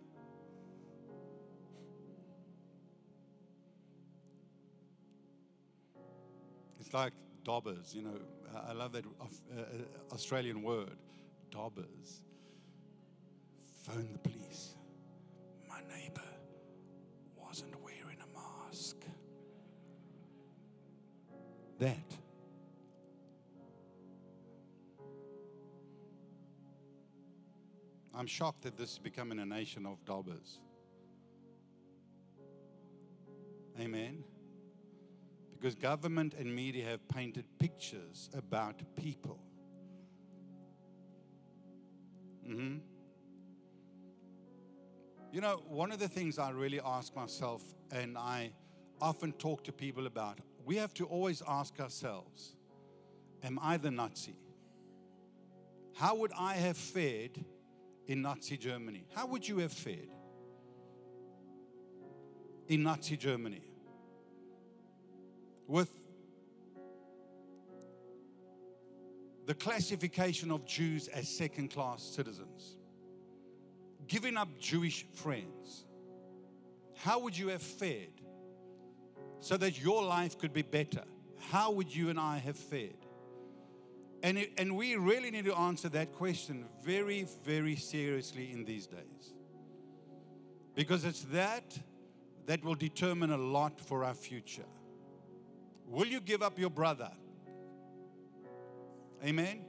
It's 6.80 6.92
like 6.92 7.12
dobbers, 7.44 7.94
you 7.94 8.02
know. 8.02 8.18
I 8.68 8.72
love 8.72 8.92
that 8.92 9.04
uh, 9.06 9.60
uh, 9.60 9.64
Australian 10.12 10.62
word, 10.62 10.96
dobbers. 11.50 12.22
Phone 13.84 14.08
the 14.12 14.18
police. 14.18 14.74
My 15.68 15.80
neighbor 15.94 16.20
wasn't 17.36 17.80
wearing 17.82 17.93
a 18.74 18.78
mask. 18.78 18.96
That. 21.78 22.14
I'm 28.16 28.26
shocked 28.26 28.62
that 28.62 28.76
this 28.76 28.92
is 28.92 28.98
becoming 28.98 29.40
a 29.40 29.46
nation 29.46 29.86
of 29.86 30.04
dobbers. 30.04 30.60
Amen. 33.80 34.22
Because 35.52 35.74
government 35.74 36.34
and 36.34 36.54
media 36.54 36.84
have 36.84 37.08
painted 37.08 37.44
pictures 37.58 38.30
about 38.36 38.80
people. 38.96 39.40
Mm-hmm. 42.48 42.76
You 45.32 45.40
know, 45.40 45.60
one 45.66 45.90
of 45.90 45.98
the 45.98 46.06
things 46.06 46.38
I 46.38 46.50
really 46.50 46.80
ask 46.84 47.16
myself, 47.16 47.62
and 47.90 48.16
I 48.16 48.52
often 49.00 49.32
talk 49.32 49.64
to 49.64 49.72
people 49.72 50.06
about, 50.06 50.38
we 50.64 50.76
have 50.76 50.94
to 50.94 51.06
always 51.06 51.42
ask 51.46 51.78
ourselves 51.80 52.56
Am 53.42 53.58
I 53.60 53.76
the 53.76 53.90
Nazi? 53.90 54.36
How 55.94 56.14
would 56.16 56.32
I 56.38 56.54
have 56.54 56.76
fared 56.76 57.44
in 58.06 58.22
Nazi 58.22 58.56
Germany? 58.56 59.06
How 59.14 59.26
would 59.26 59.46
you 59.46 59.58
have 59.58 59.72
fared 59.72 60.08
in 62.68 62.82
Nazi 62.82 63.16
Germany? 63.16 63.62
with 65.66 65.90
the 69.46 69.54
classification 69.54 70.50
of 70.50 70.66
Jews 70.66 71.08
as 71.08 71.28
second 71.28 71.70
class 71.70 72.02
citizens, 72.02 72.76
giving 74.06 74.36
up 74.36 74.48
Jewish 74.58 75.04
friends, 75.14 75.84
how 76.96 77.20
would 77.20 77.36
you 77.36 77.48
have 77.48 77.62
fared 77.62 78.20
so 79.40 79.56
that 79.56 79.80
your 79.80 80.02
life 80.02 80.38
could 80.38 80.52
be 80.52 80.62
better? 80.62 81.02
How 81.50 81.70
would 81.70 81.94
you 81.94 82.10
and 82.10 82.18
I 82.18 82.38
have 82.38 82.56
fared? 82.56 82.96
And, 84.22 84.38
it, 84.38 84.52
and 84.56 84.74
we 84.76 84.96
really 84.96 85.30
need 85.30 85.44
to 85.44 85.54
answer 85.54 85.90
that 85.90 86.12
question 86.12 86.64
very, 86.82 87.26
very 87.44 87.76
seriously 87.76 88.50
in 88.52 88.64
these 88.64 88.86
days. 88.86 89.34
Because 90.74 91.04
it's 91.04 91.22
that 91.24 91.78
that 92.46 92.64
will 92.64 92.74
determine 92.74 93.30
a 93.30 93.36
lot 93.36 93.78
for 93.78 94.02
our 94.04 94.14
future. 94.14 94.64
Will 95.86 96.06
you 96.06 96.20
give 96.20 96.42
up 96.42 96.58
your 96.58 96.70
brother? 96.70 97.10
Amen. 99.22 99.64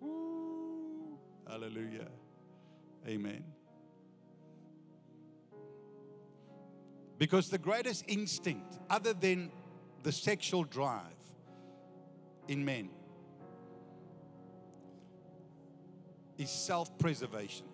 Hallelujah. 1.48 2.08
Amen. 3.06 3.44
Because 7.18 7.48
the 7.48 7.58
greatest 7.58 8.04
instinct, 8.08 8.78
other 8.90 9.12
than 9.12 9.50
the 10.02 10.12
sexual 10.12 10.64
drive 10.64 11.02
in 12.48 12.64
men, 12.64 12.90
is 16.38 16.50
self 16.50 16.98
preservation 16.98 17.66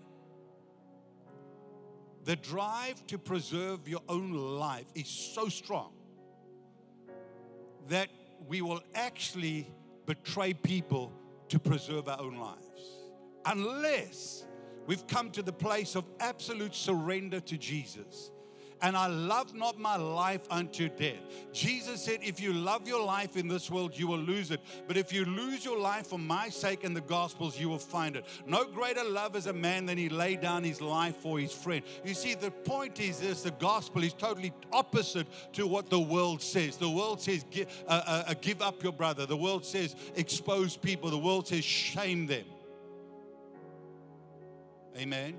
the 2.25 2.37
drive 2.37 3.05
to 3.09 3.19
preserve 3.19 3.89
your 3.89 4.03
own 4.09 4.33
life 4.33 4.87
is 4.95 5.09
so 5.09 5.49
strong 5.49 5.93
that 7.89 8.09
we 8.47 8.63
will 8.63 8.81
actually 8.95 9.69
betray 10.07 10.53
people 10.53 11.13
to 11.49 11.59
preserve 11.59 12.09
our 12.09 12.21
own 12.21 12.37
lives. 12.37 13.01
Unless 13.45 14.47
we've 14.87 15.07
come 15.09 15.31
to 15.33 15.43
the 15.43 15.53
place 15.53 15.97
of 15.97 16.05
absolute 16.21 16.75
surrender 16.75 17.41
to 17.41 17.59
Jesus 17.59 18.31
and 18.83 18.97
I 18.97 19.07
love 19.07 19.55
not 19.55 19.79
my 19.79 19.97
life 19.97 20.43
unto 20.51 20.89
death. 20.89 21.21
Jesus 21.53 22.03
said, 22.03 22.19
If 22.21 22.41
you 22.41 22.53
love 22.53 22.87
your 22.87 23.05
life 23.05 23.37
in 23.37 23.47
this 23.47 23.71
world, 23.71 23.97
you 23.97 24.09
will 24.09 24.19
lose 24.19 24.51
it. 24.51 24.61
But 24.89 24.97
if 24.97 25.13
you 25.13 25.25
lose 25.25 25.65
your 25.65 25.79
life 25.79 26.09
for 26.09 26.19
my 26.19 26.49
sake 26.49 26.83
and 26.83 26.95
the 26.95 27.01
gospel's, 27.01 27.59
you 27.59 27.69
will 27.69 27.79
find 27.79 28.17
it. 28.17 28.25
No 28.45 28.65
greater 28.65 29.05
love 29.05 29.37
is 29.37 29.47
a 29.47 29.53
man 29.53 29.87
than 29.87 29.97
he 29.97 30.09
laid 30.09 30.41
down 30.41 30.65
his 30.65 30.81
life 30.81 31.17
for 31.17 31.39
his 31.39 31.53
friend. 31.53 31.85
You 32.05 32.15
see, 32.15 32.35
the 32.35 32.51
point 32.51 32.99
is 33.01 33.21
this 33.21 33.43
the 33.43 33.53
gospel 33.53 34.03
is 34.03 34.15
totally 34.15 34.53
opposite 34.73 35.29
to 35.53 35.67
what 35.69 35.89
the 35.89 36.01
world 36.01 36.43
says. 36.43 36.77
The 36.77 36.91
world 36.91 37.21
says, 37.21 37.45
give, 37.51 37.69
uh, 37.87 38.03
uh, 38.05 38.25
uh, 38.27 38.35
give 38.41 38.61
up 38.61 38.83
your 38.83 38.93
brother. 38.93 39.27
The 39.27 39.37
world 39.37 39.65
says, 39.65 39.95
expose 40.17 40.77
people. 40.77 41.09
The 41.09 41.19
world 41.19 41.47
says, 41.47 41.65
shame 41.65 42.27
them. 42.27 42.45
Amen. 44.97 45.37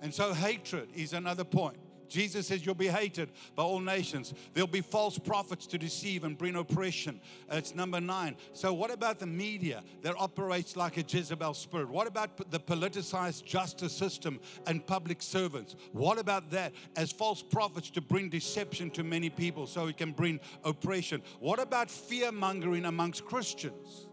And 0.00 0.12
so 0.12 0.32
hatred 0.32 0.88
is 0.94 1.12
another 1.12 1.44
point. 1.44 1.81
Jesus 2.12 2.46
says 2.46 2.64
you'll 2.64 2.74
be 2.74 2.88
hated 2.88 3.30
by 3.56 3.62
all 3.62 3.80
nations. 3.80 4.34
There'll 4.54 4.66
be 4.66 4.80
false 4.80 5.18
prophets 5.18 5.66
to 5.68 5.78
deceive 5.78 6.24
and 6.24 6.36
bring 6.36 6.56
oppression. 6.56 7.20
Uh, 7.50 7.56
it's 7.56 7.74
number 7.74 8.00
nine. 8.00 8.36
So, 8.52 8.72
what 8.72 8.90
about 8.90 9.18
the 9.18 9.26
media 9.26 9.82
that 10.02 10.14
operates 10.18 10.76
like 10.76 10.96
a 10.96 11.02
Jezebel 11.02 11.54
spirit? 11.54 11.88
What 11.88 12.06
about 12.06 12.50
the 12.50 12.60
politicized 12.60 13.44
justice 13.44 13.92
system 13.92 14.40
and 14.66 14.86
public 14.86 15.22
servants? 15.22 15.76
What 15.92 16.18
about 16.18 16.50
that 16.50 16.72
as 16.96 17.12
false 17.12 17.42
prophets 17.42 17.90
to 17.90 18.00
bring 18.00 18.28
deception 18.28 18.90
to 18.90 19.02
many 19.02 19.30
people 19.30 19.66
so 19.66 19.86
it 19.88 19.96
can 19.96 20.12
bring 20.12 20.40
oppression? 20.64 21.22
What 21.40 21.58
about 21.58 21.90
fear 21.90 22.30
mongering 22.30 22.84
amongst 22.84 23.24
Christians? 23.24 24.06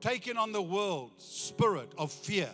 Taking 0.00 0.36
on 0.36 0.52
the 0.52 0.62
world's 0.62 1.24
spirit 1.24 1.92
of 1.96 2.10
fear 2.10 2.50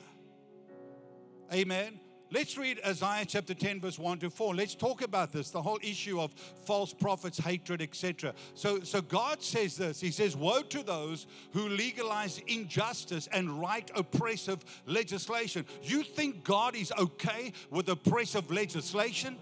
Amen. 1.53 1.99
Let's 2.31 2.59
read 2.59 2.79
Isaiah 2.87 3.25
chapter 3.25 3.55
10, 3.55 3.81
verse 3.81 3.99
1 3.99 4.19
to 4.19 4.29
4. 4.29 4.55
Let's 4.55 4.75
talk 4.75 5.01
about 5.01 5.33
this, 5.33 5.49
the 5.49 5.63
whole 5.63 5.79
issue 5.83 6.21
of 6.21 6.35
false 6.67 6.93
prophets, 6.93 7.39
hatred, 7.39 7.81
etc. 7.81 8.35
So, 8.55 8.81
so 8.81 9.01
God 9.01 9.43
says 9.43 9.79
this 9.79 9.99
He 9.99 10.11
says, 10.11 10.37
Woe 10.37 10.61
to 10.61 10.83
those 10.83 11.27
who 11.55 11.69
legalize 11.71 12.43
injustice 12.47 13.29
and 13.33 13.59
write 13.59 13.91
oppressive 13.95 14.63
legislation. 14.85 15.65
You 15.83 16.03
think 16.03 16.45
God 16.45 16.77
is 16.77 16.93
okay 16.99 17.55
with 17.71 17.89
oppressive 17.89 18.51
legislation? 18.51 19.37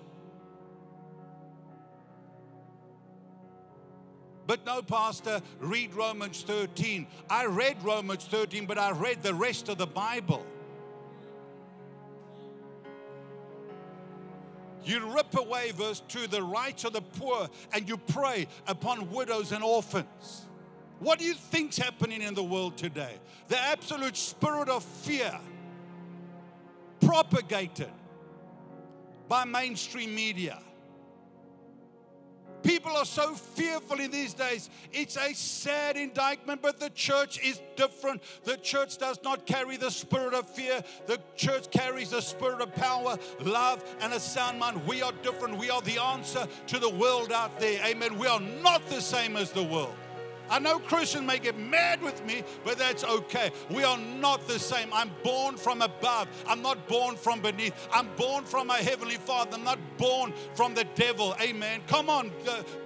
But 4.47 4.65
no, 4.65 4.81
Pastor, 4.81 5.43
read 5.59 5.93
Romans 5.93 6.43
13. 6.43 7.09
I 7.29 7.47
read 7.47 7.83
Romans 7.83 8.27
13, 8.27 8.67
but 8.67 8.79
I 8.79 8.93
read 8.93 9.25
the 9.25 9.35
rest 9.35 9.69
of 9.69 9.77
the 9.77 9.89
Bible. 9.89 10.47
You 14.87 15.13
rip 15.13 15.37
away, 15.37 15.73
verse 15.73 16.01
2, 16.09 16.29
the 16.29 16.43
rights 16.43 16.85
of 16.85 16.93
the 16.93 17.01
poor 17.01 17.49
and 17.73 17.89
you 17.89 17.97
prey 17.97 18.47
upon 18.69 19.11
widows 19.11 19.51
and 19.51 19.65
orphans. 19.65 20.47
What 21.01 21.19
do 21.19 21.25
you 21.25 21.35
think's 21.35 21.77
happening 21.77 22.23
in 22.23 22.35
the 22.35 22.45
world 22.45 22.79
today? 22.79 23.19
The 23.49 23.59
absolute 23.59 24.17
spirit 24.17 24.69
of 24.69 24.85
fear 24.85 25.39
propagated 27.01 27.91
by 29.29 29.45
mainstream 29.45 30.15
media. 30.15 30.63
People 32.63 32.97
are 32.97 33.05
so 33.05 33.35
fearful 33.35 34.01
in 34.01 34.11
these 34.11 34.35
days. 34.35 34.71
It's 34.93 35.17
a 35.17 35.33
sad 35.35 35.97
indictment, 35.97 36.63
but 36.63 36.81
the 36.81 36.91
church 36.91 37.41
is 37.43 37.61
different. 37.77 38.23
The 38.45 38.57
church 38.57 38.99
does 38.99 39.21
not 39.23 39.47
carry 39.47 39.77
the 39.77 39.91
spirit 39.91 40.35
of 40.35 40.49
fear, 40.49 40.83
the 41.07 41.21
church 41.37 41.71
carries 41.71 42.11
the 42.11 42.23
spirit 42.23 42.61
of 42.61 42.75
power, 42.75 43.17
love, 43.41 43.85
and 44.01 44.13
a 44.13 44.21
sound 44.21 44.59
mind. 44.59 44.87
We 44.87 45.03
are 45.03 45.13
different. 45.23 45.59
We 45.59 45.71
are 45.71 45.83
the 45.83 46.01
answer 46.01 46.47
to 46.69 46.79
the 46.79 46.91
world 46.91 47.33
out 47.33 47.59
there. 47.61 47.85
Amen. 47.85 48.19
We 48.19 48.27
are 48.27 48.41
not 48.41 48.87
the 48.89 49.01
same 49.01 49.37
as 49.37 49.53
the 49.53 49.63
world. 49.63 49.95
I 50.49 50.59
know 50.59 50.79
Christians 50.79 51.27
may 51.27 51.39
get 51.39 51.59
mad 51.59 52.03
with 52.03 52.25
me, 52.25 52.43
but 52.65 52.79
that's 52.79 53.05
okay. 53.05 53.51
We 53.71 53.85
are 53.85 53.99
not 53.99 54.47
the 54.47 54.59
same. 54.59 54.89
I'm 54.93 55.11
born 55.23 55.57
from 55.57 55.83
above. 55.83 56.29
I'm 56.47 56.63
not 56.63 56.87
born 56.89 57.17
from 57.17 57.41
beneath. 57.41 57.75
I'm 57.93 58.09
born 58.17 58.45
from 58.45 58.67
my 58.67 58.79
heavenly 58.79 59.17
Father. 59.17 59.53
I'm 59.55 59.65
not 59.65 59.79
born 59.99 60.33
from 60.55 60.75
the 60.75 60.85
devil. 60.95 61.35
Amen. 61.41 61.81
Come 61.87 62.09
on. 62.09 62.31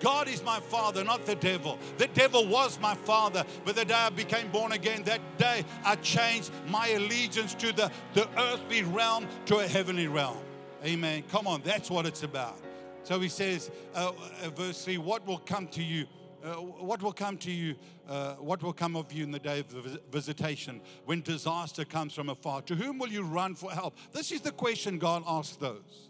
God 0.01 0.29
is 0.29 0.43
my 0.45 0.61
Father, 0.61 1.05
not 1.05 1.27
the 1.27 1.35
devil. 1.35 1.79
The 1.99 2.09
devil 2.09 2.47
was 2.47 2.79
my 2.81 2.95
Father, 2.95 3.45
but 3.65 3.77
the 3.77 3.85
day 3.85 3.95
I 3.95 4.11
became 4.11 4.49
born 4.49 4.73
again, 4.73 5.03
that 5.05 5.21
day 5.39 5.65
I 5.85 5.97
changed 5.97 6.51
my 6.69 6.89
allegiance 6.89 7.55
to 7.55 7.73
the, 7.73 7.91
the 8.15 8.29
earthly 8.39 8.83
realm 8.83 9.27
to 9.47 9.59
a 9.59 9.67
heavenly 9.67 10.09
realm. 10.09 10.39
Amen. 10.85 11.25
Come 11.31 11.47
on. 11.47 11.63
That's 11.63 11.91
what 11.91 12.07
it's 12.07 12.23
about. 12.23 12.59
So 13.03 13.19
he 13.21 13.29
says, 13.29 13.71
uh, 13.95 14.13
uh 14.43 14.51
verse 14.51 14.85
3 14.85 14.99
What 14.99 15.27
will 15.27 15.39
come 15.39 15.67
to 15.69 15.83
you? 15.83 16.07
Uh, 16.43 16.55
what 16.55 17.03
will 17.03 17.13
come 17.13 17.37
to 17.37 17.51
you? 17.51 17.75
Uh, 18.09 18.35
what 18.35 18.63
will 18.63 18.73
come 18.73 18.97
of 18.97 19.13
you 19.13 19.25
in 19.25 19.31
the 19.31 19.39
day 19.39 19.61
of 19.61 19.71
the 19.71 20.01
visitation 20.11 20.81
when 21.05 21.21
disaster 21.21 21.85
comes 21.85 22.15
from 22.15 22.31
afar? 22.31 22.63
To 22.63 22.75
whom 22.75 22.99
will 22.99 23.11
you 23.11 23.23
run 23.23 23.55
for 23.55 23.71
help? 23.71 23.97
This 24.13 24.33
is 24.33 24.41
the 24.41 24.53
question 24.53 24.99
God 24.99 25.23
asks 25.27 25.57
those 25.57 26.09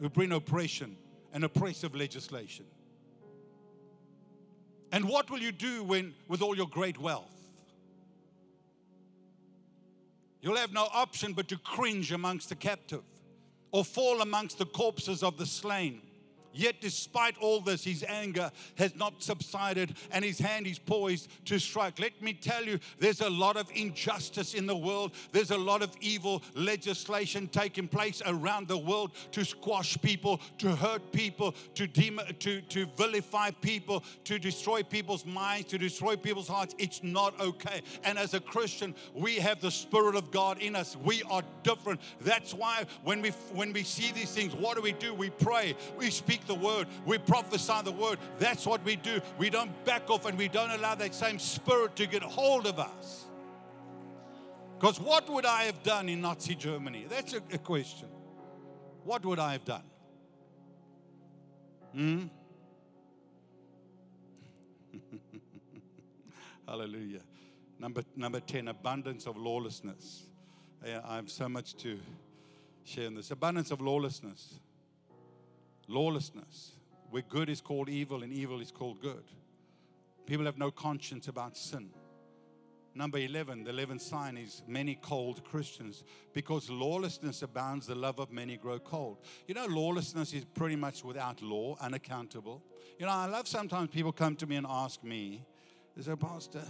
who 0.00 0.08
bring 0.08 0.32
oppression 0.32 0.96
and 1.32 1.44
oppressive 1.44 1.94
legislation. 1.94 2.64
And 4.92 5.06
what 5.06 5.30
will 5.30 5.40
you 5.40 5.52
do 5.52 5.84
when, 5.84 6.14
with 6.26 6.40
all 6.40 6.56
your 6.56 6.68
great 6.68 6.98
wealth? 6.98 7.32
You'll 10.40 10.56
have 10.56 10.72
no 10.72 10.88
option 10.92 11.32
but 11.32 11.48
to 11.48 11.58
cringe 11.58 12.12
amongst 12.12 12.48
the 12.48 12.54
captive 12.54 13.02
or 13.72 13.84
fall 13.84 14.22
amongst 14.22 14.58
the 14.58 14.64
corpses 14.64 15.22
of 15.22 15.36
the 15.36 15.44
slain. 15.44 16.00
Yet, 16.56 16.80
despite 16.80 17.36
all 17.38 17.60
this, 17.60 17.84
his 17.84 18.04
anger 18.08 18.50
has 18.76 18.96
not 18.96 19.22
subsided 19.22 19.94
and 20.10 20.24
his 20.24 20.38
hand 20.38 20.66
is 20.66 20.78
poised 20.78 21.28
to 21.46 21.58
strike. 21.58 21.98
Let 21.98 22.20
me 22.22 22.32
tell 22.32 22.64
you, 22.64 22.78
there's 22.98 23.20
a 23.20 23.28
lot 23.28 23.56
of 23.56 23.70
injustice 23.74 24.54
in 24.54 24.66
the 24.66 24.76
world. 24.76 25.12
There's 25.32 25.50
a 25.50 25.58
lot 25.58 25.82
of 25.82 25.90
evil 26.00 26.42
legislation 26.54 27.48
taking 27.48 27.88
place 27.88 28.22
around 28.24 28.68
the 28.68 28.78
world 28.78 29.12
to 29.32 29.44
squash 29.44 29.98
people, 30.00 30.40
to 30.58 30.74
hurt 30.74 31.12
people, 31.12 31.54
to, 31.74 31.86
dem- 31.86 32.20
to, 32.38 32.62
to 32.62 32.86
vilify 32.96 33.50
people, 33.50 34.02
to 34.24 34.38
destroy 34.38 34.82
people's 34.82 35.26
minds, 35.26 35.66
to 35.66 35.78
destroy 35.78 36.16
people's 36.16 36.48
hearts. 36.48 36.74
It's 36.78 37.02
not 37.02 37.38
okay. 37.40 37.82
And 38.02 38.18
as 38.18 38.32
a 38.32 38.40
Christian, 38.40 38.94
we 39.14 39.36
have 39.36 39.60
the 39.60 39.70
Spirit 39.70 40.16
of 40.16 40.30
God 40.30 40.58
in 40.58 40.74
us. 40.74 40.96
We 40.96 41.22
are 41.24 41.42
different. 41.62 42.00
That's 42.22 42.54
why 42.54 42.86
when 43.04 43.20
we, 43.20 43.30
when 43.52 43.72
we 43.72 43.82
see 43.82 44.12
these 44.12 44.32
things, 44.32 44.54
what 44.54 44.76
do 44.76 44.82
we 44.82 44.92
do? 44.92 45.12
We 45.12 45.30
pray, 45.30 45.76
we 45.98 46.10
speak 46.10 46.45
the 46.46 46.54
word, 46.54 46.86
we 47.04 47.18
prophesy 47.18 47.82
the 47.84 47.92
word. 47.92 48.18
That's 48.38 48.66
what 48.66 48.84
we 48.84 48.96
do. 48.96 49.20
We 49.38 49.50
don't 49.50 49.84
back 49.84 50.08
off 50.10 50.26
and 50.26 50.36
we 50.38 50.48
don't 50.48 50.70
allow 50.70 50.94
that 50.94 51.14
same 51.14 51.38
spirit 51.38 51.96
to 51.96 52.06
get 52.06 52.22
hold 52.22 52.66
of 52.66 52.78
us. 52.78 53.24
Because 54.78 55.00
what 55.00 55.28
would 55.30 55.46
I 55.46 55.64
have 55.64 55.82
done 55.82 56.08
in 56.08 56.20
Nazi 56.20 56.54
Germany? 56.54 57.06
That's 57.08 57.32
a, 57.32 57.42
a 57.52 57.58
question. 57.58 58.08
What 59.04 59.24
would 59.24 59.38
I 59.38 59.52
have 59.52 59.64
done? 59.64 59.84
Hmm? 61.92 62.24
Hallelujah. 66.68 67.20
Number, 67.78 68.02
number 68.16 68.40
10, 68.40 68.68
abundance 68.68 69.26
of 69.26 69.36
lawlessness. 69.36 70.24
I 70.84 71.16
have 71.16 71.30
so 71.30 71.48
much 71.48 71.74
to 71.76 71.98
share 72.84 73.06
in 73.06 73.14
this. 73.14 73.30
Abundance 73.30 73.70
of 73.70 73.80
lawlessness 73.80 74.60
lawlessness, 75.88 76.72
where 77.10 77.22
good 77.22 77.48
is 77.48 77.60
called 77.60 77.88
evil 77.88 78.22
and 78.22 78.32
evil 78.32 78.60
is 78.60 78.70
called 78.70 79.00
good. 79.00 79.24
People 80.26 80.46
have 80.46 80.58
no 80.58 80.70
conscience 80.70 81.28
about 81.28 81.56
sin. 81.56 81.90
Number 82.96 83.18
11, 83.18 83.64
the 83.64 83.72
11th 83.72 84.00
sign 84.00 84.38
is 84.38 84.62
many 84.66 84.94
cold 84.94 85.44
Christians. 85.44 86.02
Because 86.32 86.70
lawlessness 86.70 87.42
abounds, 87.42 87.86
the 87.86 87.94
love 87.94 88.18
of 88.18 88.32
many 88.32 88.56
grow 88.56 88.78
cold. 88.78 89.18
You 89.46 89.54
know, 89.54 89.66
lawlessness 89.66 90.32
is 90.32 90.46
pretty 90.46 90.76
much 90.76 91.04
without 91.04 91.42
law, 91.42 91.76
unaccountable. 91.78 92.62
You 92.98 93.04
know, 93.04 93.12
I 93.12 93.26
love 93.26 93.46
sometimes 93.46 93.90
people 93.90 94.12
come 94.12 94.34
to 94.36 94.46
me 94.46 94.56
and 94.56 94.66
ask 94.68 95.04
me, 95.04 95.44
they 95.94 96.02
say, 96.02 96.16
Pastor, 96.16 96.62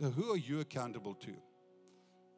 so 0.00 0.10
who 0.10 0.32
are 0.32 0.36
you 0.36 0.60
accountable 0.60 1.14
to? 1.14 1.32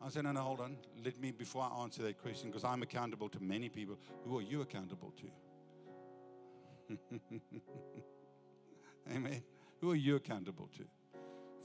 I 0.03 0.09
said, 0.09 0.25
no, 0.25 0.33
no, 0.33 0.41
hold 0.41 0.61
on. 0.61 0.79
Let 1.05 1.21
me, 1.21 1.31
before 1.31 1.63
I 1.63 1.83
answer 1.83 2.03
that 2.05 2.23
question, 2.23 2.49
because 2.49 2.65
I'm 2.65 2.83
accountable 2.83 3.29
to 3.29 3.43
many 3.43 3.69
people, 3.69 3.99
who 4.25 4.39
are 4.39 4.43
you 4.43 4.63
accountable 4.63 5.13
to? 5.19 5.27
Amen. 9.13 9.43
Who 9.81 9.91
are 9.91 9.97
you 9.97 10.17
accountable 10.17 10.69
to 10.77 10.85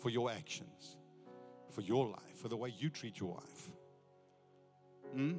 for 0.02 0.10
your 0.10 0.32
actions, 0.32 0.98
for 1.70 1.82
your 1.82 2.08
life, 2.08 2.38
for 2.42 2.48
the 2.48 2.56
way 2.56 2.74
you 2.78 2.90
treat 2.90 3.20
your 3.20 3.34
wife? 3.34 3.72
Hmm? 5.14 5.34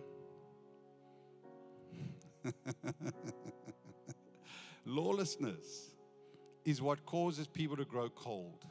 Lawlessness 4.85 5.95
is 6.65 6.83
what 6.83 7.05
causes 7.05 7.47
people 7.47 7.77
to 7.77 7.85
grow 7.85 8.09
cold. 8.09 8.65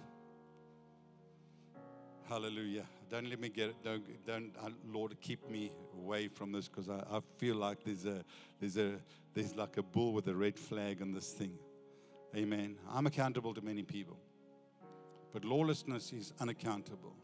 Hallelujah. 2.28 2.86
Don't 3.10 3.30
let 3.30 3.40
me 3.40 3.50
get 3.50 3.70
it. 3.70 3.76
Don't, 3.84 4.26
don't 4.26 4.52
uh, 4.64 4.70
Lord, 4.92 5.16
keep 5.22 5.48
me 5.48 5.72
away 5.96 6.28
from 6.28 6.52
this 6.52 6.68
because 6.68 6.90
I, 6.90 7.04
I 7.12 7.20
feel 7.38 7.56
like 7.56 7.84
there's 7.84 8.06
a, 8.06 8.24
there's 8.60 8.78
a, 8.78 8.94
there's 9.36 9.56
like 9.56 9.78
a 9.78 9.84
bull 9.84 10.12
with 10.12 10.28
a 10.28 10.34
red 10.34 10.58
flag 10.58 11.04
on 11.04 11.12
this 11.12 11.32
thing. 11.32 11.54
Amen. 12.36 12.78
I'm 12.92 13.06
accountable 13.06 13.54
to 13.54 13.62
many 13.62 13.84
people, 13.84 14.18
but 15.32 15.46
lawlessness 15.46 16.12
is 16.14 16.34
unaccountable. 16.40 17.16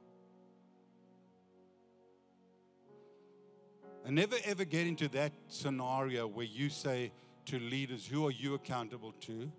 And 4.06 4.16
never 4.16 4.36
ever 4.46 4.66
get 4.66 4.88
into 4.88 5.08
that 5.10 5.32
scenario 5.48 6.28
where 6.28 6.46
you 6.46 6.70
say 6.70 7.12
to 7.46 7.60
leaders, 7.60 8.06
Who 8.06 8.28
are 8.28 8.32
you 8.32 8.54
accountable 8.54 9.14
to? 9.22 9.52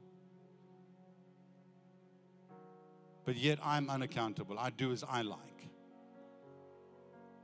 But 3.24 3.36
yet 3.36 3.58
I'm 3.64 3.88
unaccountable. 3.88 4.58
I 4.58 4.70
do 4.70 4.92
as 4.92 5.04
I 5.08 5.22
like. 5.22 5.38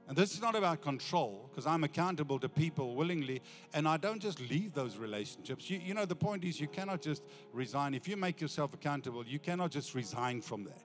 And 0.09 0.17
this 0.17 0.33
is 0.33 0.41
not 0.41 0.55
about 0.55 0.81
control 0.81 1.51
because 1.51 1.67
I'm 1.67 1.85
accountable 1.85 2.39
to 2.39 2.49
people 2.49 2.95
willingly 2.95 3.43
and 3.75 3.87
I 3.87 3.99
don't 3.99 4.21
just 4.21 4.41
leave 4.41 4.73
those 4.73 4.97
relationships. 4.97 5.69
You, 5.69 5.79
you, 5.79 5.93
know, 5.93 6.07
the 6.07 6.17
point 6.17 6.45
is 6.45 6.59
you 6.59 6.67
cannot 6.67 7.03
just 7.03 7.23
resign. 7.53 7.93
If 7.93 8.09
you 8.09 8.17
make 8.17 8.41
yourself 8.41 8.73
accountable, 8.73 9.23
you 9.27 9.39
cannot 9.39 9.71
just 9.71 9.95
resign 9.95 10.41
from 10.41 10.65
that. 10.65 10.83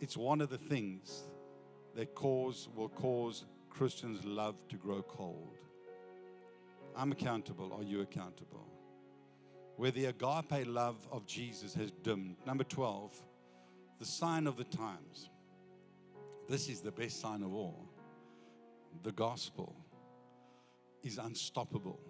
It's 0.00 0.16
one 0.16 0.40
of 0.40 0.50
the 0.50 0.58
things 0.58 1.28
that 1.94 2.14
cause 2.16 2.68
will 2.74 2.88
cause 2.88 3.44
Christians' 3.70 4.24
love 4.24 4.56
to 4.68 4.76
grow 4.76 5.02
cold. 5.02 5.56
I'm 6.96 7.12
accountable. 7.12 7.72
Are 7.72 7.84
you 7.84 8.00
accountable? 8.00 8.66
Where 9.76 9.90
the 9.90 10.06
agape 10.06 10.66
love 10.66 11.06
of 11.12 11.26
Jesus 11.26 11.74
has 11.74 11.90
dimmed. 12.02 12.36
Number 12.46 12.64
12, 12.64 13.12
the 13.98 14.04
sign 14.06 14.46
of 14.46 14.56
the 14.56 14.64
times. 14.64 15.28
This 16.48 16.68
is 16.68 16.80
the 16.80 16.92
best 16.92 17.20
sign 17.20 17.42
of 17.42 17.52
all. 17.54 17.88
the 19.02 19.12
gospel 19.12 19.76
is 21.02 21.18
unstoppable 21.18 22.00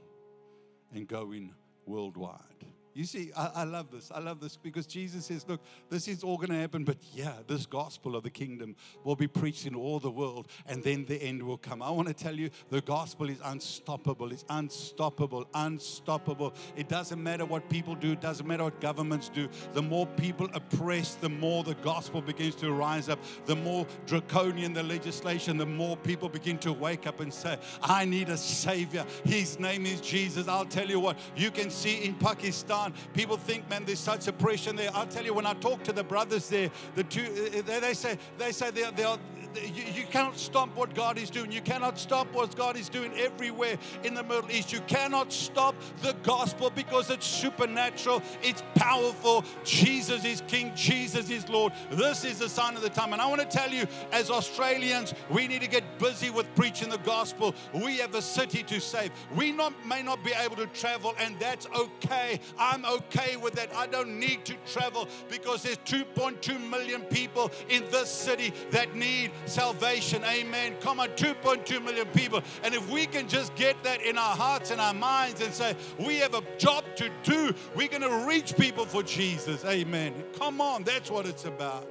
and 0.95 1.07
going 1.07 1.53
worldwide. 1.85 2.65
You 2.97 3.05
see, 3.05 3.31
I, 3.37 3.51
I, 3.57 3.65
love 3.65 3.91
this. 3.91 4.11
I 4.11 4.21
love 4.21 4.41
this 4.41 4.57
because 4.57 4.87
Jesus 4.87 5.27
says, 5.27 5.45
Look, 5.47 5.61
this 5.91 6.09
is 6.09 6.25
all 6.25 6.39
going 6.39 6.49
to 6.49 6.57
happen, 6.57 6.83
but 6.83 6.97
yeah, 7.13 7.35
this 7.47 7.67
gospel 7.67 8.17
of 8.17 8.23
the 8.23 8.31
kingdom 8.31 8.75
will 9.05 9.17
be 9.17 9.27
preached 9.27 9.67
in 9.67 9.75
all 9.75 10.01
the 10.01 10.11
world, 10.11 10.49
and 10.67 10.83
then 10.83 11.05
the 11.05 11.23
end 11.23 11.43
will 11.43 11.59
come. 11.59 11.83
I 11.83 11.91
want 11.91 12.09
to 12.09 12.15
tell 12.15 12.35
you, 12.35 12.49
the 12.71 12.81
gospel 12.81 13.29
is 13.29 13.39
unstoppable. 13.45 14.33
It's 14.33 14.47
unstoppable, 14.49 15.47
unstoppable. 15.53 16.55
It 16.75 16.89
doesn't 16.89 17.23
matter 17.23 17.45
what 17.45 17.69
people 17.69 17.95
do, 17.95 18.13
it 18.13 18.23
doesn't 18.23 18.47
matter 18.47 18.65
what 18.65 18.81
governments 18.81 19.29
do. 19.29 19.47
The 19.75 19.83
more 19.83 20.07
people 20.07 20.49
oppress, 20.55 21.17
the 21.17 21.29
more 21.29 21.65
the 21.65 21.75
gospel 21.75 22.23
begins 22.23 22.55
to 22.57 22.73
rise 22.73 23.11
up. 23.11 23.19
The 23.45 23.57
more 23.57 23.87
draconian 24.07 24.73
the 24.73 24.83
legislation, 24.83 25.59
the 25.59 25.67
more 25.67 25.99
people 25.99 26.31
begin 26.31 26.57
to 26.61 26.73
wake 26.73 27.07
up 27.07 27.21
and 27.21 27.31
say, 27.31 27.59
I 27.83 28.07
need 28.07 28.31
a 28.31 28.39
savior. 28.39 29.05
His 29.23 29.61
name 29.61 29.85
is 29.85 30.01
Jesus. 30.01 30.49
I'll 30.49 30.65
tell 30.65 30.89
you 30.89 30.99
what, 30.99 31.19
you 31.37 31.51
can 31.51 31.69
see 31.69 32.03
in 32.03 32.15
Pakistan 32.15 32.86
on. 32.87 32.95
People 33.13 33.37
think, 33.37 33.69
man, 33.69 33.85
there's 33.85 33.99
such 33.99 34.29
oppression 34.29 34.77
there. 34.77 34.91
I'll 34.95 35.07
tell 35.07 35.25
you, 35.25 35.35
when 35.35 35.47
I 35.47 35.55
talk 35.55 35.83
to 35.85 35.93
the 35.93 36.05
brothers 36.05 36.49
there, 36.49 36.71
the 36.95 37.05
two, 37.05 37.27
they 37.67 37.95
say, 37.95 38.19
they 38.39 38.53
say 38.53 38.71
they 38.71 38.91
they 38.91 39.05
are 39.05 39.19
you, 39.57 39.85
you 39.95 40.05
cannot 40.11 40.39
stop 40.39 40.75
what 40.77 40.95
God 40.95 41.19
is 41.19 41.31
doing. 41.31 41.53
You 41.53 41.61
cannot 41.61 41.99
stop 41.99 42.33
what 42.33 42.55
God 42.57 42.77
is 42.77 42.89
doing 42.89 43.13
everywhere 43.15 43.77
in 44.05 44.15
the 44.15 44.23
Middle 44.23 44.51
East. 44.51 44.73
You 44.73 44.81
cannot 44.87 45.33
stop 45.33 45.75
the 46.03 46.15
gospel 46.23 46.71
because 46.75 47.11
it's 47.11 47.27
supernatural, 47.27 48.23
it's 48.43 48.63
powerful. 48.75 49.45
Jesus 49.65 50.25
is 50.25 50.43
King, 50.47 50.73
Jesus 50.75 51.31
is 51.31 51.49
Lord. 51.49 51.73
This 51.91 52.25
is 52.25 52.39
the 52.39 52.49
sign 52.49 52.77
of 52.77 52.83
the 52.83 52.91
time. 52.91 53.13
And 53.13 53.23
I 53.23 53.27
want 53.27 53.41
to 53.41 53.47
tell 53.47 53.71
you, 53.71 53.87
as 54.13 54.31
Australians, 54.31 55.15
we 55.31 55.49
need 55.49 55.61
to 55.63 55.69
get 55.69 55.99
busy 55.99 56.31
with 56.31 56.53
preaching 56.55 56.89
the 56.89 56.99
gospel. 56.99 57.55
We 57.73 57.99
have 57.99 58.15
a 58.15 58.23
city 58.23 58.63
to 58.65 58.81
save. 58.81 59.11
We 59.35 59.53
not, 59.53 59.73
may 59.87 60.03
not 60.03 60.25
be 60.25 60.33
able 60.33 60.57
to 60.57 60.67
travel, 60.67 61.15
and 61.19 61.39
that's 61.39 61.67
okay. 61.77 62.41
I'm 62.59 62.85
okay 62.85 63.37
with 63.37 63.55
that. 63.55 63.75
I 63.75 63.87
don't 63.87 64.19
need 64.19 64.45
to 64.47 64.55
travel 64.67 65.09
because 65.29 65.63
there's 65.63 65.79
2.2 65.79 66.69
million 66.71 67.03
people 67.03 67.51
in 67.69 67.85
this 67.91 68.11
city 68.11 68.53
that 68.71 68.95
need 68.95 69.31
salvation. 69.49 70.23
Amen. 70.25 70.77
Come 70.81 71.01
on, 71.01 71.09
2.2 71.11 71.85
million 71.85 72.07
people. 72.09 72.43
And 72.63 72.75
if 72.75 72.89
we 72.91 73.07
can 73.07 73.29
just 73.29 73.55
get 73.55 73.83
that 73.85 74.03
in 74.03 74.19
our 74.19 74.37
hearts 74.37 74.71
and 74.71 74.81
our 74.81 74.95
minds 74.95 75.41
and 75.41 75.53
say, 75.53 75.75
we 75.99 76.17
have 76.17 76.35
a 76.35 76.43
job 76.59 76.85
to 76.97 77.11
do, 77.23 77.55
we're 77.75 77.89
going 77.89 78.03
to 78.03 78.27
reach 78.27 78.57
people 78.57 78.87
for 78.87 79.03
Jesus. 79.03 79.65
Amen. 79.65 80.15
Come 80.39 80.61
on, 80.61 80.85
that's 80.85 81.11
what 81.11 81.27
it's 81.27 81.45
about. 81.45 81.89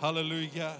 Hallelujah. 0.00 0.76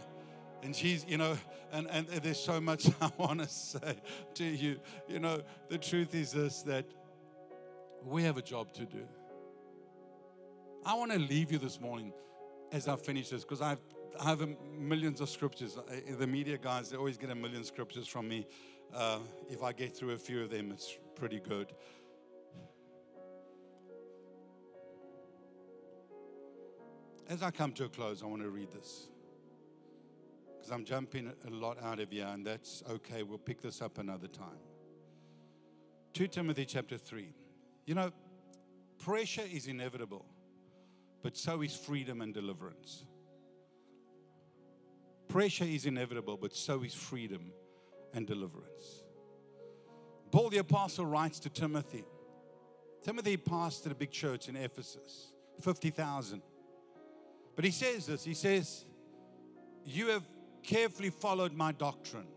And 0.63 0.75
she's, 0.75 1.05
you 1.07 1.19
know, 1.19 1.37
and, 1.73 1.89
and 1.91 2.07
there's 2.07 2.41
so 2.41 2.61
much 2.61 2.89
I 3.01 3.11
want 3.19 3.41
to 3.41 3.49
say 3.49 3.97
to 4.35 4.45
you. 4.45 4.79
You 5.09 5.19
know, 5.19 5.43
the 5.69 5.79
truth 5.79 6.15
is 6.15 6.33
this 6.33 6.63
that 6.63 6.87
we 8.05 8.23
have 8.23 8.37
a 8.37 8.43
job 8.43 8.73
to 8.75 8.85
do. 8.85 9.07
I 10.87 10.95
want 10.95 11.13
to 11.13 11.19
leave 11.19 11.51
you 11.51 11.59
this 11.59 11.81
morning 11.81 12.13
as 12.71 12.89
I 12.89 12.97
finish 12.97 13.31
this 13.31 13.43
because 13.43 13.63
I've 13.63 13.81
I 14.21 14.25
have 14.29 14.49
millions 14.79 15.21
of 15.21 15.29
scriptures. 15.29 15.77
The 16.19 16.27
media 16.27 16.59
guys, 16.59 16.91
they 16.91 16.97
always 16.97 17.19
get 17.19 17.31
a 17.31 17.35
million 17.35 17.65
scriptures 17.65 18.07
from 18.07 18.29
me. 18.29 18.47
Uh, 18.95 19.19
if 19.49 19.63
I 19.63 19.73
get 19.73 19.97
through 19.97 20.13
a 20.13 20.19
few 20.19 20.43
of 20.43 20.51
them, 20.51 20.71
it's 20.71 20.97
pretty 21.17 21.41
good. 21.41 21.73
As 27.29 27.43
I 27.43 27.51
come 27.51 27.73
to 27.73 27.85
a 27.85 27.89
close, 27.89 28.23
I 28.23 28.27
want 28.27 28.43
to 28.43 28.51
read 28.51 28.71
this. 28.71 29.09
Because 30.57 30.71
I'm 30.71 30.85
jumping 30.85 31.33
a 31.47 31.51
lot 31.51 31.83
out 31.83 31.99
of 31.99 32.11
here, 32.11 32.27
and 32.27 32.47
that's 32.47 32.83
okay. 32.89 33.23
We'll 33.23 33.39
pick 33.39 33.63
this 33.63 33.83
up 33.83 33.99
another 33.99 34.29
time. 34.29 34.61
2 36.13 36.29
Timothy 36.29 36.65
chapter 36.65 36.99
3. 36.99 37.35
You 37.87 37.95
know, 37.95 38.13
pressure 38.99 39.43
is 39.51 39.67
inevitable, 39.67 40.25
but 41.23 41.37
so 41.37 41.63
is 41.63 41.75
freedom 41.75 42.21
and 42.21 42.33
deliverance. 42.33 43.07
Pressure 45.35 45.65
is 45.65 45.85
inevitable, 45.85 46.37
but 46.37 46.55
so 46.55 46.85
is 46.85 46.95
freedom 46.95 47.51
and 48.13 48.25
deliverance. 48.25 49.03
Paul 50.31 50.49
the 50.49 50.59
Apostle 50.59 51.07
writes 51.07 51.41
to 51.41 51.51
Timothy. 51.51 52.05
Timothy 53.03 53.37
pastored 53.37 53.91
a 53.91 53.95
big 53.97 54.13
church 54.13 54.49
in 54.49 54.55
Ephesus, 54.55 55.33
50,000. 55.61 56.41
But 57.57 57.65
he 57.65 57.73
says 57.73 58.07
this 58.07 58.23
he 58.23 58.33
says, 58.33 58.85
You 59.85 60.11
have 60.11 60.23
carefully 60.63 61.11
followed 61.11 61.53
my 61.53 61.73
doctrine, 61.73 62.29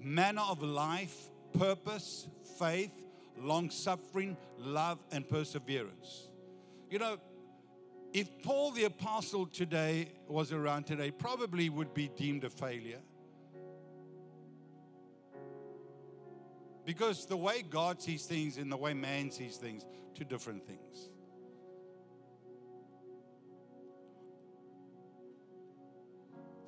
manner 0.00 0.42
of 0.48 0.62
life, 0.62 1.16
purpose, 1.58 2.28
faith, 2.60 2.94
long 3.40 3.70
suffering, 3.70 4.36
love, 4.60 5.00
and 5.10 5.28
perseverance. 5.28 6.28
You 6.90 7.00
know, 7.00 7.18
if 8.14 8.40
Paul 8.44 8.70
the 8.70 8.84
apostle 8.84 9.44
today 9.44 10.12
was 10.28 10.52
around 10.52 10.86
today, 10.86 11.10
probably 11.10 11.68
would 11.68 11.92
be 11.92 12.08
deemed 12.16 12.44
a 12.44 12.50
failure. 12.50 13.00
Because 16.86 17.26
the 17.26 17.36
way 17.36 17.62
God 17.62 18.00
sees 18.00 18.24
things 18.24 18.56
and 18.56 18.70
the 18.70 18.76
way 18.76 18.94
man 18.94 19.32
sees 19.32 19.56
things, 19.56 19.84
two 20.14 20.22
different 20.22 20.64
things. 20.64 21.08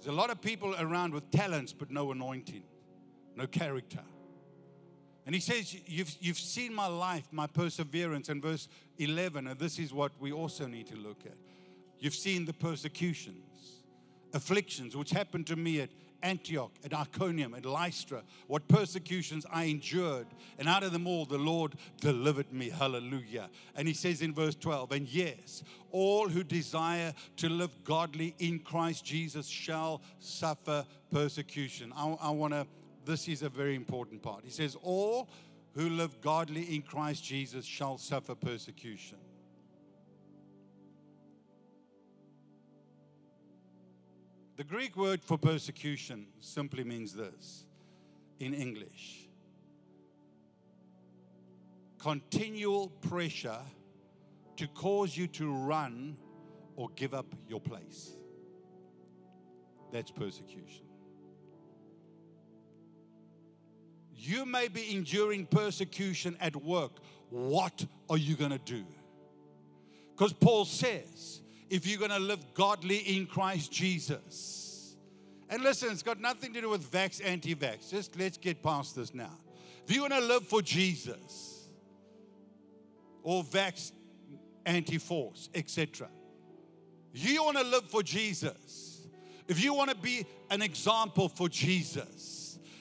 There's 0.00 0.12
a 0.12 0.16
lot 0.16 0.30
of 0.30 0.40
people 0.40 0.74
around 0.80 1.14
with 1.14 1.30
talents 1.30 1.72
but 1.72 1.92
no 1.92 2.11
anointing, 2.11 2.64
no 3.37 3.46
character. 3.46 4.02
And 5.27 5.35
he 5.35 5.41
says, 5.41 5.77
You've, 5.87 6.15
you've 6.21 6.39
seen 6.39 6.73
my 6.73 6.87
life, 6.87 7.27
my 7.33 7.49
perseverance. 7.49 8.29
In 8.29 8.41
verse 8.41 8.69
11, 8.99 9.49
and 9.49 9.59
this 9.59 9.79
is 9.79 9.93
what 9.93 10.12
we 10.21 10.33
also 10.33 10.67
need 10.67 10.87
to 10.87 10.97
look 10.97 11.21
at. 11.27 11.37
You've 11.99 12.15
seen 12.15 12.45
the 12.45 12.53
persecutions, 12.53 13.83
afflictions, 14.33 14.97
which 14.97 15.11
happened 15.11 15.47
to 15.49 15.57
me 15.57 15.81
at 15.81 15.91
Antioch, 16.23 16.73
at 16.85 16.93
Iconium, 16.95 17.55
at 17.55 17.65
Lystra, 17.65 18.23
what 18.47 18.69
persecutions 18.69 19.47
I 19.51 19.65
endured. 19.65 20.27
And 20.59 20.69
out 20.69 20.83
of 20.83 20.93
them 20.93 21.07
all, 21.07 21.25
the 21.25 21.39
Lord 21.39 21.75
delivered 22.01 22.53
me. 22.53 22.71
Hallelujah. 22.71 23.49
And 23.75 23.89
he 23.89 23.95
says 23.95 24.23
in 24.23 24.35
verse 24.35 24.55
12, 24.55 24.93
And 24.93 25.09
yes, 25.09 25.62
all 25.91 26.29
who 26.29 26.43
desire 26.43 27.15
to 27.39 27.49
live 27.49 27.71
godly 27.85 28.35
in 28.39 28.59
Christ 28.59 29.05
Jesus 29.05 29.47
shall 29.47 30.03
suffer 30.19 30.85
persecution. 31.11 31.93
I, 31.97 32.17
I 32.21 32.31
want 32.31 32.55
to 32.55 32.67
this 33.07 33.29
is 33.29 33.42
a 33.42 33.49
very 33.49 33.75
important 33.75 34.23
part. 34.23 34.42
He 34.45 34.51
says, 34.51 34.77
All 34.83 35.29
who 35.75 35.88
live 35.88 36.21
godly 36.21 36.75
in 36.75 36.83
Christ 36.83 37.25
Jesus 37.25 37.64
shall 37.64 37.99
suffer 37.99 38.35
persecution. 38.35 39.19
The 44.57 44.64
Greek 44.64 44.97
word 44.97 45.23
for 45.23 45.38
persecution 45.38 46.27
simply 46.40 46.83
means 46.83 47.14
this 47.14 47.66
in 48.38 48.55
English 48.55 49.23
continual 51.99 52.88
pressure 53.09 53.59
to 54.57 54.66
cause 54.69 55.16
you 55.16 55.27
to 55.27 55.53
run 55.53 56.16
or 56.77 56.88
give 56.95 57.12
up 57.12 57.27
your 57.49 57.61
place. 57.61 58.12
That's 59.92 60.12
persecution. 60.12 60.86
You 64.27 64.45
may 64.45 64.69
be 64.69 64.95
enduring 64.95 65.47
persecution 65.47 66.37
at 66.41 66.57
work. 66.57 66.93
What 67.31 67.85
are 68.11 68.17
you 68.17 68.35
going 68.35 68.51
to 68.51 68.59
do? 68.59 68.85
Because 70.12 70.33
Paul 70.33 70.65
says, 70.65 71.43
if 71.69 71.87
you're 71.87 71.99
going 71.99 72.11
to 72.11 72.19
live 72.19 72.55
godly 72.55 72.97
in 72.97 73.27
Christ 73.27 73.71
Jesus, 73.71 74.97
and 75.49 75.62
listen, 75.62 75.91
it's 75.93 76.03
got 76.03 76.21
nothing 76.21 76.53
to 76.55 76.61
do 76.61 76.69
with 76.69 76.91
vax, 76.91 77.25
anti 77.25 77.55
vax. 77.55 77.91
Just 77.91 78.19
let's 78.19 78.37
get 78.37 78.62
past 78.62 78.97
this 78.97 79.15
now. 79.15 79.39
If 79.87 79.95
you 79.95 80.01
want 80.01 80.15
to 80.15 80.21
live 80.21 80.47
for 80.47 80.62
Jesus, 80.62 81.69
or 83.23 83.45
vax, 83.45 83.93
anti 84.65 84.99
force, 84.99 85.51
etc., 85.55 86.09
you 87.12 87.45
want 87.45 87.59
to 87.59 87.65
live 87.65 87.85
for 87.91 88.03
Jesus. 88.03 89.07
If 89.49 89.62
you 89.62 89.75
want 89.75 89.91
to 89.91 89.97
be 89.97 90.27
an 90.51 90.62
example 90.62 91.29
for 91.29 91.49
Jesus, 91.49 92.36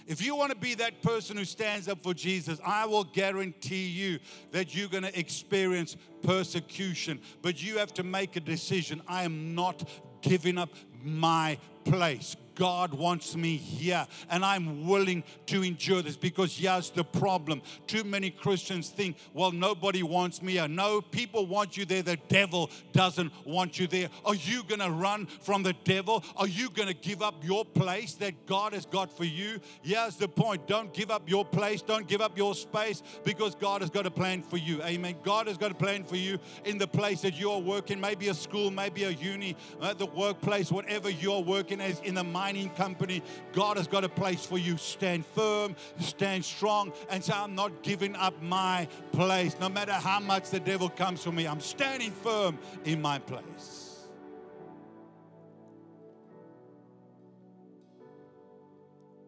if 0.08 0.24
you 0.24 0.36
want 0.36 0.52
to 0.52 0.58
be 0.58 0.76
that 0.76 1.02
person 1.02 1.36
who 1.36 1.46
stands 1.46 1.88
up 1.88 2.04
for 2.04 2.14
Jesus, 2.14 2.60
I 2.64 2.86
will 2.86 3.04
guarantee 3.04 3.88
you 3.88 4.20
that 4.52 4.76
you're 4.76 4.88
going 4.88 5.04
to 5.04 5.20
experience 5.20 5.98
persecution. 6.22 7.20
But 7.42 7.62
you 7.64 7.80
have 7.80 7.94
to 7.96 8.04
make 8.04 8.36
a 8.36 8.40
decision. 8.40 9.02
I 9.08 9.24
am 9.24 9.56
not 9.56 9.90
giving 10.22 10.58
up 10.58 10.70
my 11.04 11.58
place. 11.86 12.36
God 12.56 12.94
wants 12.94 13.36
me 13.36 13.58
here 13.58 14.08
and 14.30 14.44
I'm 14.44 14.88
willing 14.88 15.24
to 15.48 15.64
endure 15.64 16.02
this 16.02 16.18
because 16.18 16.58
here's 16.58 16.90
the 16.90 17.04
problem. 17.04 17.62
Too 17.88 18.04
many 18.04 18.32
Christians 18.32 18.90
think, 18.90 19.18
well, 19.34 19.52
nobody 19.52 20.04
wants 20.04 20.42
me 20.42 20.54
here. 20.54 20.68
No, 20.68 21.02
people 21.02 21.46
want 21.46 21.78
you 21.78 21.86
there. 21.86 22.02
The 22.02 22.18
devil 22.28 22.70
doesn't 22.94 23.32
want 23.46 23.80
you 23.80 23.88
there. 23.88 24.10
Are 24.26 24.36
you 24.36 24.64
going 24.64 24.80
to 24.80 24.90
run 24.90 25.28
from 25.42 25.64
the 25.64 25.74
devil? 25.84 26.24
Are 26.38 26.48
you 26.48 26.70
going 26.70 26.88
to 26.88 26.94
give 26.94 27.22
up 27.22 27.44
your 27.44 27.66
place 27.66 28.14
that 28.16 28.46
God 28.46 28.74
has 28.74 28.86
got 28.86 29.16
for 29.16 29.26
you? 29.26 29.60
Here's 29.82 30.16
the 30.16 30.28
point 30.28 30.68
don't 30.68 30.94
give 30.94 31.12
up 31.12 31.30
your 31.30 31.46
place, 31.46 31.82
don't 31.82 32.08
give 32.08 32.22
up 32.22 32.38
your 32.38 32.56
space 32.56 33.04
because 33.24 33.56
God 33.56 33.82
has 33.82 33.90
got 33.90 34.06
a 34.06 34.12
plan 34.12 34.42
for 34.42 34.58
you. 34.58 34.82
Amen. 34.84 35.16
God 35.24 35.48
has 35.48 35.58
got 35.58 35.72
a 35.72 35.76
plan 35.76 36.04
for 36.04 36.16
you 36.16 36.40
in 36.64 36.78
the 36.78 36.88
place 36.88 37.22
that 37.22 37.36
you're 37.36 37.60
working, 37.60 38.00
maybe 38.00 38.30
a 38.30 38.34
school, 38.34 38.72
maybe 38.72 39.04
a 39.04 39.12
uni, 39.12 39.56
the 39.98 40.06
workplace, 40.06 40.72
whatever 40.72 41.10
you're 41.10 41.42
working 41.42 41.82
as 41.82 42.00
in 42.02 42.16
the 42.16 42.24
mining 42.46 42.70
company. 42.72 43.24
God 43.54 43.78
has 43.78 43.88
got 43.88 44.04
a 44.04 44.10
place 44.10 44.46
for 44.46 44.60
you. 44.60 44.78
Stand 44.78 45.26
firm, 45.26 45.76
stand 46.00 46.46
strong, 46.46 46.94
and 47.10 47.24
say, 47.24 47.34
I'm 47.34 47.56
not 47.56 47.82
giving 47.82 48.16
up 48.16 48.40
my 48.44 48.88
place. 49.14 49.56
No 49.60 49.68
matter 49.68 49.94
how 49.94 50.20
much 50.20 50.52
the 50.52 50.60
devil 50.60 50.90
comes 50.90 51.24
for 51.24 51.32
me, 51.32 51.48
I'm 51.48 51.60
standing 51.60 52.12
firm 52.12 52.60
in 52.84 53.02
my 53.02 53.18
place. 53.18 54.08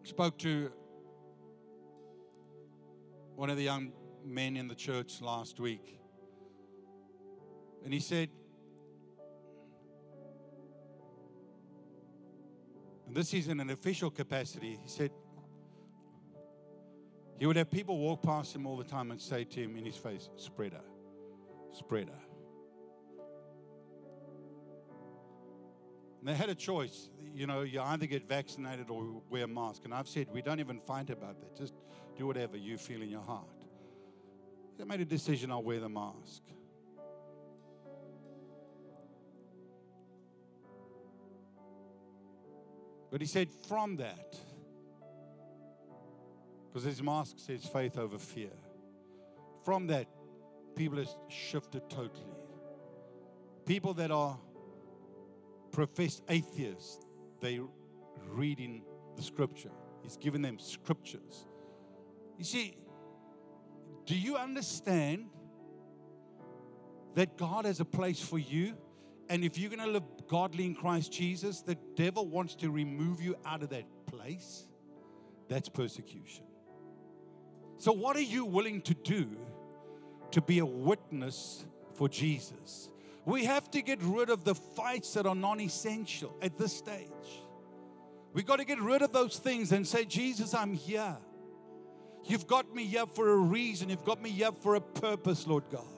Spoke 0.04 0.38
to 0.38 0.70
one 3.34 3.50
of 3.50 3.56
the 3.56 3.64
young 3.64 3.92
men 4.24 4.56
in 4.56 4.68
the 4.68 4.76
church 4.76 5.20
last 5.20 5.58
week. 5.58 5.98
And 7.84 7.92
he 7.92 8.00
said, 8.00 8.30
and 13.08 13.16
this 13.16 13.32
is 13.32 13.48
in 13.48 13.58
an 13.58 13.70
official 13.70 14.10
capacity, 14.10 14.78
he 14.82 14.88
said, 14.88 15.10
he 17.38 17.46
would 17.46 17.56
have 17.56 17.70
people 17.70 17.98
walk 17.98 18.22
past 18.22 18.54
him 18.54 18.66
all 18.66 18.76
the 18.76 18.84
time 18.84 19.10
and 19.10 19.18
say 19.20 19.44
to 19.44 19.60
him 19.60 19.76
in 19.76 19.84
his 19.86 19.96
face, 19.96 20.28
spreader, 20.36 20.82
spreader. 21.72 22.12
And 26.20 26.28
they 26.28 26.34
had 26.34 26.50
a 26.50 26.54
choice. 26.54 27.08
You 27.32 27.46
know, 27.46 27.62
you 27.62 27.80
either 27.80 28.06
get 28.06 28.28
vaccinated 28.28 28.90
or 28.90 29.22
wear 29.30 29.44
a 29.44 29.48
mask. 29.48 29.82
And 29.84 29.94
I've 29.94 30.08
said, 30.08 30.26
we 30.30 30.42
don't 30.42 30.60
even 30.60 30.80
fight 30.80 31.08
about 31.08 31.40
that. 31.40 31.56
Just 31.56 31.74
do 32.14 32.26
whatever 32.26 32.58
you 32.58 32.76
feel 32.76 33.00
in 33.00 33.08
your 33.08 33.22
heart. 33.22 33.46
They 34.76 34.84
made 34.84 35.00
a 35.00 35.06
decision, 35.06 35.50
I'll 35.50 35.62
wear 35.62 35.80
the 35.80 35.88
mask. 35.88 36.42
But 43.10 43.20
he 43.20 43.26
said, 43.26 43.48
from 43.68 43.96
that, 43.96 44.36
because 46.66 46.84
his 46.84 47.02
mask 47.02 47.36
says 47.38 47.64
faith 47.64 47.98
over 47.98 48.18
fear, 48.18 48.52
from 49.64 49.86
that, 49.88 50.06
people 50.76 50.98
have 50.98 51.08
shifted 51.28 51.88
totally. 51.88 52.36
People 53.66 53.94
that 53.94 54.10
are 54.10 54.38
professed 55.72 56.22
atheists, 56.28 57.04
they 57.40 57.60
read 58.26 58.60
in 58.60 58.82
the 59.16 59.22
scripture. 59.22 59.70
He's 60.02 60.16
given 60.16 60.42
them 60.42 60.58
scriptures. 60.58 61.46
You 62.38 62.44
see, 62.44 62.76
do 64.06 64.16
you 64.16 64.36
understand 64.36 65.26
that 67.14 67.36
God 67.36 67.64
has 67.64 67.80
a 67.80 67.84
place 67.84 68.20
for 68.20 68.38
you? 68.38 68.76
And 69.28 69.44
if 69.44 69.58
you're 69.58 69.70
going 69.70 69.84
to 69.84 69.90
live 69.90 70.04
godly 70.28 70.66
in 70.66 70.74
Christ 70.74 71.12
Jesus, 71.12 71.60
the 71.62 71.76
devil 71.96 72.26
wants 72.26 72.54
to 72.56 72.70
remove 72.70 73.20
you 73.20 73.36
out 73.44 73.62
of 73.62 73.70
that 73.70 73.84
place. 74.06 74.66
That's 75.48 75.68
persecution. 75.68 76.44
So, 77.78 77.92
what 77.92 78.16
are 78.16 78.20
you 78.20 78.44
willing 78.44 78.82
to 78.82 78.94
do 78.94 79.28
to 80.32 80.40
be 80.40 80.58
a 80.58 80.66
witness 80.66 81.64
for 81.94 82.08
Jesus? 82.08 82.90
We 83.24 83.44
have 83.44 83.70
to 83.72 83.82
get 83.82 84.02
rid 84.02 84.30
of 84.30 84.44
the 84.44 84.54
fights 84.54 85.14
that 85.14 85.26
are 85.26 85.34
non 85.34 85.60
essential 85.60 86.36
at 86.42 86.58
this 86.58 86.72
stage. 86.72 87.08
We've 88.32 88.46
got 88.46 88.56
to 88.56 88.64
get 88.64 88.80
rid 88.80 89.02
of 89.02 89.12
those 89.12 89.38
things 89.38 89.72
and 89.72 89.86
say, 89.86 90.04
Jesus, 90.04 90.54
I'm 90.54 90.74
here. 90.74 91.16
You've 92.24 92.46
got 92.46 92.74
me 92.74 92.84
here 92.84 93.06
for 93.06 93.30
a 93.30 93.36
reason. 93.36 93.88
You've 93.88 94.04
got 94.04 94.20
me 94.20 94.30
here 94.30 94.52
for 94.52 94.74
a 94.74 94.80
purpose, 94.80 95.46
Lord 95.46 95.64
God. 95.70 95.97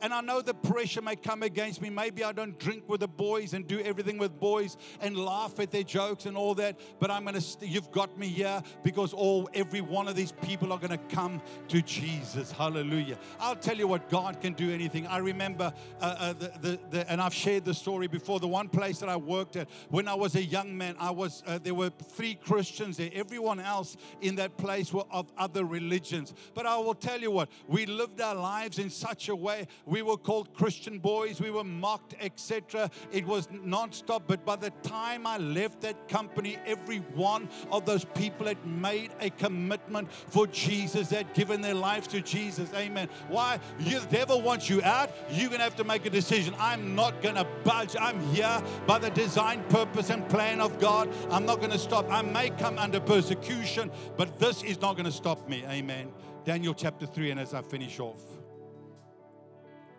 And 0.00 0.12
I 0.14 0.20
know 0.20 0.40
the 0.40 0.54
pressure 0.54 1.02
may 1.02 1.16
come 1.16 1.42
against 1.42 1.80
me. 1.80 1.90
Maybe 1.90 2.24
I 2.24 2.32
don't 2.32 2.58
drink 2.58 2.84
with 2.88 3.00
the 3.00 3.08
boys 3.08 3.54
and 3.54 3.66
do 3.66 3.80
everything 3.80 4.18
with 4.18 4.38
boys 4.38 4.76
and 5.00 5.16
laugh 5.16 5.58
at 5.58 5.70
their 5.70 5.82
jokes 5.82 6.26
and 6.26 6.36
all 6.36 6.54
that. 6.56 6.78
But 6.98 7.10
I'm 7.10 7.24
gonna. 7.24 7.40
St- 7.40 7.70
you've 7.70 7.90
got 7.90 8.16
me 8.18 8.28
here 8.28 8.62
because 8.82 9.12
all 9.12 9.48
every 9.54 9.80
one 9.80 10.08
of 10.08 10.16
these 10.16 10.32
people 10.32 10.72
are 10.72 10.78
gonna 10.78 10.98
come 10.98 11.40
to 11.68 11.82
Jesus. 11.82 12.52
Hallelujah. 12.52 13.18
I'll 13.40 13.56
tell 13.56 13.76
you 13.76 13.88
what 13.88 14.08
God 14.08 14.40
can 14.40 14.52
do 14.52 14.72
anything. 14.72 15.06
I 15.06 15.18
remember 15.18 15.72
uh, 16.00 16.04
uh, 16.18 16.32
the, 16.32 16.52
the, 16.60 16.80
the, 16.90 17.10
and 17.10 17.20
I've 17.20 17.34
shared 17.34 17.64
the 17.64 17.74
story 17.74 18.06
before. 18.06 18.40
The 18.40 18.48
one 18.48 18.68
place 18.68 18.98
that 19.00 19.08
I 19.08 19.16
worked 19.16 19.56
at 19.56 19.68
when 19.88 20.08
I 20.08 20.14
was 20.14 20.34
a 20.34 20.42
young 20.42 20.76
man, 20.76 20.96
I 20.98 21.10
was 21.10 21.42
uh, 21.46 21.58
there 21.58 21.74
were 21.74 21.90
three 21.90 22.34
Christians 22.34 22.96
there. 22.96 23.10
Everyone 23.12 23.60
else 23.60 23.96
in 24.20 24.36
that 24.36 24.56
place 24.56 24.92
were 24.92 25.04
of 25.10 25.32
other 25.36 25.64
religions. 25.64 26.34
But 26.54 26.66
I 26.66 26.76
will 26.76 26.94
tell 26.94 27.20
you 27.20 27.30
what, 27.30 27.48
we 27.66 27.86
lived 27.86 28.20
our 28.20 28.34
lives 28.34 28.78
in 28.78 28.90
such 28.90 29.28
a 29.28 29.36
way 29.36 29.66
we 29.88 30.02
were 30.02 30.18
called 30.18 30.52
Christian 30.54 30.98
boys. 30.98 31.40
We 31.40 31.50
were 31.50 31.64
mocked, 31.64 32.14
etc. 32.20 32.90
It 33.10 33.26
was 33.26 33.48
non-stop. 33.50 34.24
But 34.26 34.44
by 34.44 34.56
the 34.56 34.70
time 34.82 35.26
I 35.26 35.38
left 35.38 35.80
that 35.80 36.08
company, 36.08 36.58
every 36.66 36.98
one 37.14 37.48
of 37.70 37.86
those 37.86 38.04
people 38.04 38.46
had 38.46 38.64
made 38.66 39.10
a 39.20 39.30
commitment 39.30 40.12
for 40.12 40.46
Jesus, 40.46 41.08
they 41.08 41.16
had 41.16 41.32
given 41.32 41.62
their 41.62 41.74
lives 41.74 42.06
to 42.08 42.20
Jesus. 42.20 42.72
Amen. 42.74 43.08
Why? 43.28 43.58
The 43.78 44.06
devil 44.10 44.42
wants 44.42 44.68
you 44.68 44.82
out. 44.82 45.10
You're 45.30 45.48
going 45.48 45.58
to 45.58 45.64
have 45.64 45.76
to 45.76 45.84
make 45.84 46.04
a 46.04 46.10
decision. 46.10 46.54
I'm 46.58 46.94
not 46.94 47.22
going 47.22 47.36
to 47.36 47.46
budge. 47.64 47.96
I'm 47.98 48.20
here 48.34 48.62
by 48.86 48.98
the 48.98 49.10
design, 49.10 49.64
purpose, 49.70 50.10
and 50.10 50.28
plan 50.28 50.60
of 50.60 50.78
God. 50.78 51.08
I'm 51.30 51.46
not 51.46 51.58
going 51.58 51.72
to 51.72 51.78
stop. 51.78 52.06
I 52.10 52.22
may 52.22 52.50
come 52.50 52.78
under 52.78 53.00
persecution, 53.00 53.90
but 54.16 54.38
this 54.38 54.62
is 54.62 54.80
not 54.80 54.96
going 54.96 55.06
to 55.06 55.12
stop 55.12 55.48
me. 55.48 55.64
Amen. 55.68 56.12
Daniel 56.44 56.74
chapter 56.74 57.06
3, 57.06 57.30
and 57.32 57.40
as 57.40 57.54
I 57.54 57.62
finish 57.62 57.98
off. 58.00 58.37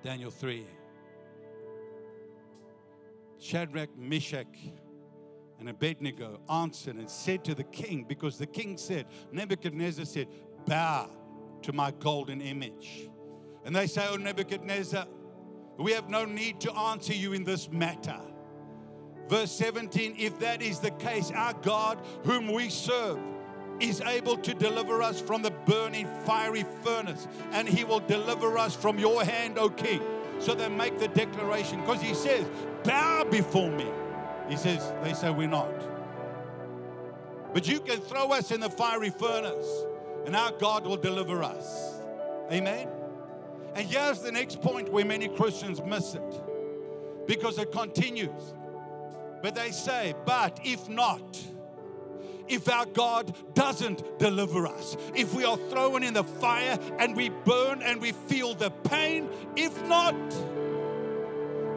Daniel 0.02 0.32
3. 0.32 0.66
Shadrach, 3.38 3.90
Meshach, 3.98 4.48
and 5.60 5.70
Abednego 5.70 6.40
answered 6.50 6.96
and 6.96 7.10
said 7.10 7.44
to 7.46 7.56
the 7.56 7.64
king, 7.64 8.06
because 8.08 8.38
the 8.38 8.46
king 8.46 8.78
said, 8.78 9.06
Nebuchadnezzar 9.32 10.06
said, 10.06 10.28
Bow 10.66 11.10
to 11.64 11.74
my 11.74 11.92
golden 11.92 12.42
image. 12.42 13.10
And 13.66 13.76
they 13.76 13.88
say, 13.88 14.08
Oh, 14.10 14.16
Nebuchadnezzar, 14.16 15.06
we 15.78 15.92
have 15.94 16.10
no 16.10 16.26
need 16.26 16.60
to 16.62 16.74
answer 16.74 17.14
you 17.14 17.34
in 17.34 17.44
this 17.44 17.70
matter. 17.70 18.20
Verse 19.28 19.52
17 19.52 20.16
If 20.18 20.40
that 20.40 20.62
is 20.62 20.80
the 20.80 20.92
case, 20.92 21.32
our 21.32 21.54
God, 21.54 22.00
whom 22.24 22.52
we 22.52 22.70
serve, 22.70 23.20
is 23.80 24.02
able 24.02 24.38
to 24.38 24.54
deliver 24.54 25.02
us 25.02 25.20
from 25.22 25.42
the 25.42 25.52
burning 25.52 26.08
fiery 26.26 26.66
furnace, 26.84 27.28
and 27.52 27.68
he 27.68 27.84
will 27.84 28.00
deliver 28.00 28.58
us 28.58 28.76
from 28.76 29.00
your 29.00 29.24
hand, 29.24 29.58
O 29.58 29.70
king. 29.70 30.02
So 30.40 30.56
they 30.56 30.70
make 30.70 31.00
the 31.00 31.08
declaration 31.10 31.82
because 31.82 32.02
he 32.02 32.14
says, 32.14 32.46
Bow 32.84 33.26
before 33.26 33.70
me. 33.70 33.88
He 34.48 34.56
says, 34.56 34.94
They 35.04 35.14
say, 35.14 35.30
We're 35.30 35.48
not. 35.48 35.70
But 37.54 37.68
you 37.68 37.80
can 37.80 38.00
throw 38.00 38.32
us 38.32 38.52
in 38.52 38.60
the 38.62 38.70
fiery 38.70 39.10
furnace, 39.10 39.86
and 40.26 40.36
our 40.36 40.52
God 40.52 40.86
will 40.86 40.98
deliver 40.98 41.44
us. 41.44 42.00
Amen. 42.52 42.88
And 43.76 43.88
here's 43.88 44.22
the 44.22 44.32
next 44.32 44.62
point 44.62 44.92
where 44.92 45.06
many 45.06 45.28
Christians 45.28 45.82
miss 45.82 46.16
it 46.16 46.42
because 47.28 47.58
it 47.58 47.72
continues. 47.72 48.54
But 49.42 49.56
they 49.56 49.72
say, 49.72 50.14
But 50.26 50.60
if 50.64 50.88
not, 50.88 51.40
if 52.50 52.70
our 52.70 52.86
God 52.86 53.36
doesn't 53.54 54.20
deliver 54.20 54.68
us. 54.68 54.98
If 55.16 55.34
we 55.34 55.46
are 55.46 55.58
thrown 55.70 56.04
in 56.04 56.14
the 56.14 56.24
fire 56.24 56.78
and 56.98 57.16
we 57.16 57.30
burn 57.30 57.82
and 57.82 58.02
we 58.02 58.12
feel 58.12 58.54
the 58.56 58.72
pain, 58.72 59.30
if 59.56 59.82
not, 59.88 60.16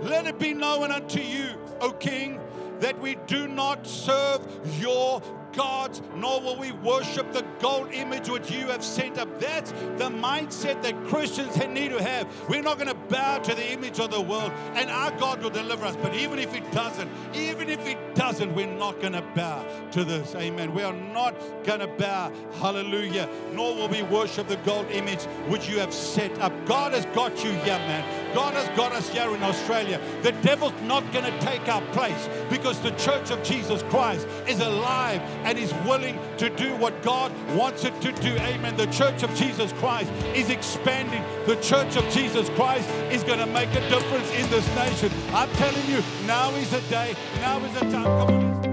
let 0.03 0.27
it 0.27 0.39
be 0.39 0.53
known 0.53 0.91
unto 0.91 1.21
you, 1.21 1.51
O 1.81 1.93
King, 1.93 2.41
that 2.81 2.99
we 3.01 3.17
do 3.27 3.47
not 3.47 3.87
serve 3.87 4.41
your 4.81 5.23
gods, 5.53 6.03
nor 6.17 6.41
will 6.41 6.57
we 6.57 6.73
worship 6.73 7.33
the 7.33 7.45
gold 7.61 7.89
image 7.93 8.29
which 8.29 8.51
you 8.51 8.67
have 8.69 8.85
sent 8.85 9.19
up. 9.19 9.29
That's 9.41 9.73
the 9.73 10.11
mindset 10.11 10.83
that 10.83 11.05
Christians 11.05 11.57
need 11.69 11.91
to 11.91 12.03
have. 12.03 12.27
We're 12.49 12.63
not 12.63 12.79
going 12.79 12.89
to 12.89 12.95
bow 12.95 13.39
to 13.39 13.55
the 13.55 13.73
image 13.73 13.99
of 14.01 14.11
the 14.11 14.21
world, 14.21 14.53
and 14.75 14.91
our 14.91 15.11
God 15.19 15.43
will 15.43 15.51
deliver 15.51 15.85
us. 15.85 15.97
But 15.97 16.15
even 16.15 16.39
if 16.39 16.53
He 16.55 16.61
doesn't, 16.73 17.11
even 17.35 17.69
if 17.69 17.87
He 17.87 17.97
doesn't, 18.15 18.55
we're 18.55 18.67
not 18.67 19.01
going 19.01 19.13
to 19.13 19.23
bow 19.35 19.65
to 19.93 20.05
this. 20.05 20.35
Amen. 20.35 20.75
We 20.75 20.83
are 20.83 20.93
not 20.93 21.35
going 21.65 21.81
to 21.81 21.87
bow. 21.87 22.33
Hallelujah. 22.55 23.29
Nor 23.53 23.75
will 23.75 23.89
we 23.89 24.03
worship 24.03 24.49
the 24.49 24.57
gold 24.59 24.91
image 24.91 25.23
which 25.49 25.69
you 25.69 25.79
have 25.79 25.93
set 25.93 26.37
up. 26.41 26.53
God 26.67 26.93
has 26.93 27.07
got 27.07 27.45
you 27.45 27.51
here, 27.51 27.79
man. 27.79 28.35
God 28.35 28.55
has 28.55 28.69
got 28.77 28.93
us 28.93 29.09
here 29.09 29.35
in 29.35 29.43
Australia. 29.43 30.01
The 30.23 30.33
devil's 30.33 30.73
not 30.83 31.11
going 31.13 31.25
to 31.25 31.39
take 31.41 31.69
our 31.69 31.83
place 31.93 32.29
because 32.49 32.81
the 32.81 32.93
church 32.93 33.31
of 33.31 33.43
Jesus 33.43 33.83
Christ 33.85 34.27
is 34.49 34.61
alive 34.61 35.21
and 35.45 35.59
is 35.59 35.73
willing 35.87 36.19
to 36.39 36.49
do 36.51 36.75
what 36.77 37.03
God 37.03 37.33
wants 37.55 37.85
it 37.85 38.01
to 38.01 38.13
do. 38.13 38.37
Amen. 38.39 38.77
The 38.77 38.87
church 38.87 39.23
of 39.23 39.35
Jesus 39.35 39.73
Christ 39.75 40.11
is 40.35 40.51
expanding. 40.51 41.23
The 41.47 41.57
church 41.57 41.97
of 41.97 42.09
Jesus 42.11 42.49
Christ 42.51 42.89
is 43.11 43.23
going 43.23 43.39
to 43.39 43.47
make 43.47 43.71
a 43.71 43.89
difference 43.89 44.31
in 44.33 44.49
this 44.51 44.67
nation. 44.75 45.11
I'm 45.33 45.51
telling 45.51 45.87
you, 45.87 46.03
now 46.27 46.51
is 46.51 46.71
the 46.71 46.81
day, 46.83 47.15
now 47.41 47.59
is 47.65 47.75
the 47.75 47.81
time. 47.81 48.05
Come 48.05 48.31
on. 48.31 48.72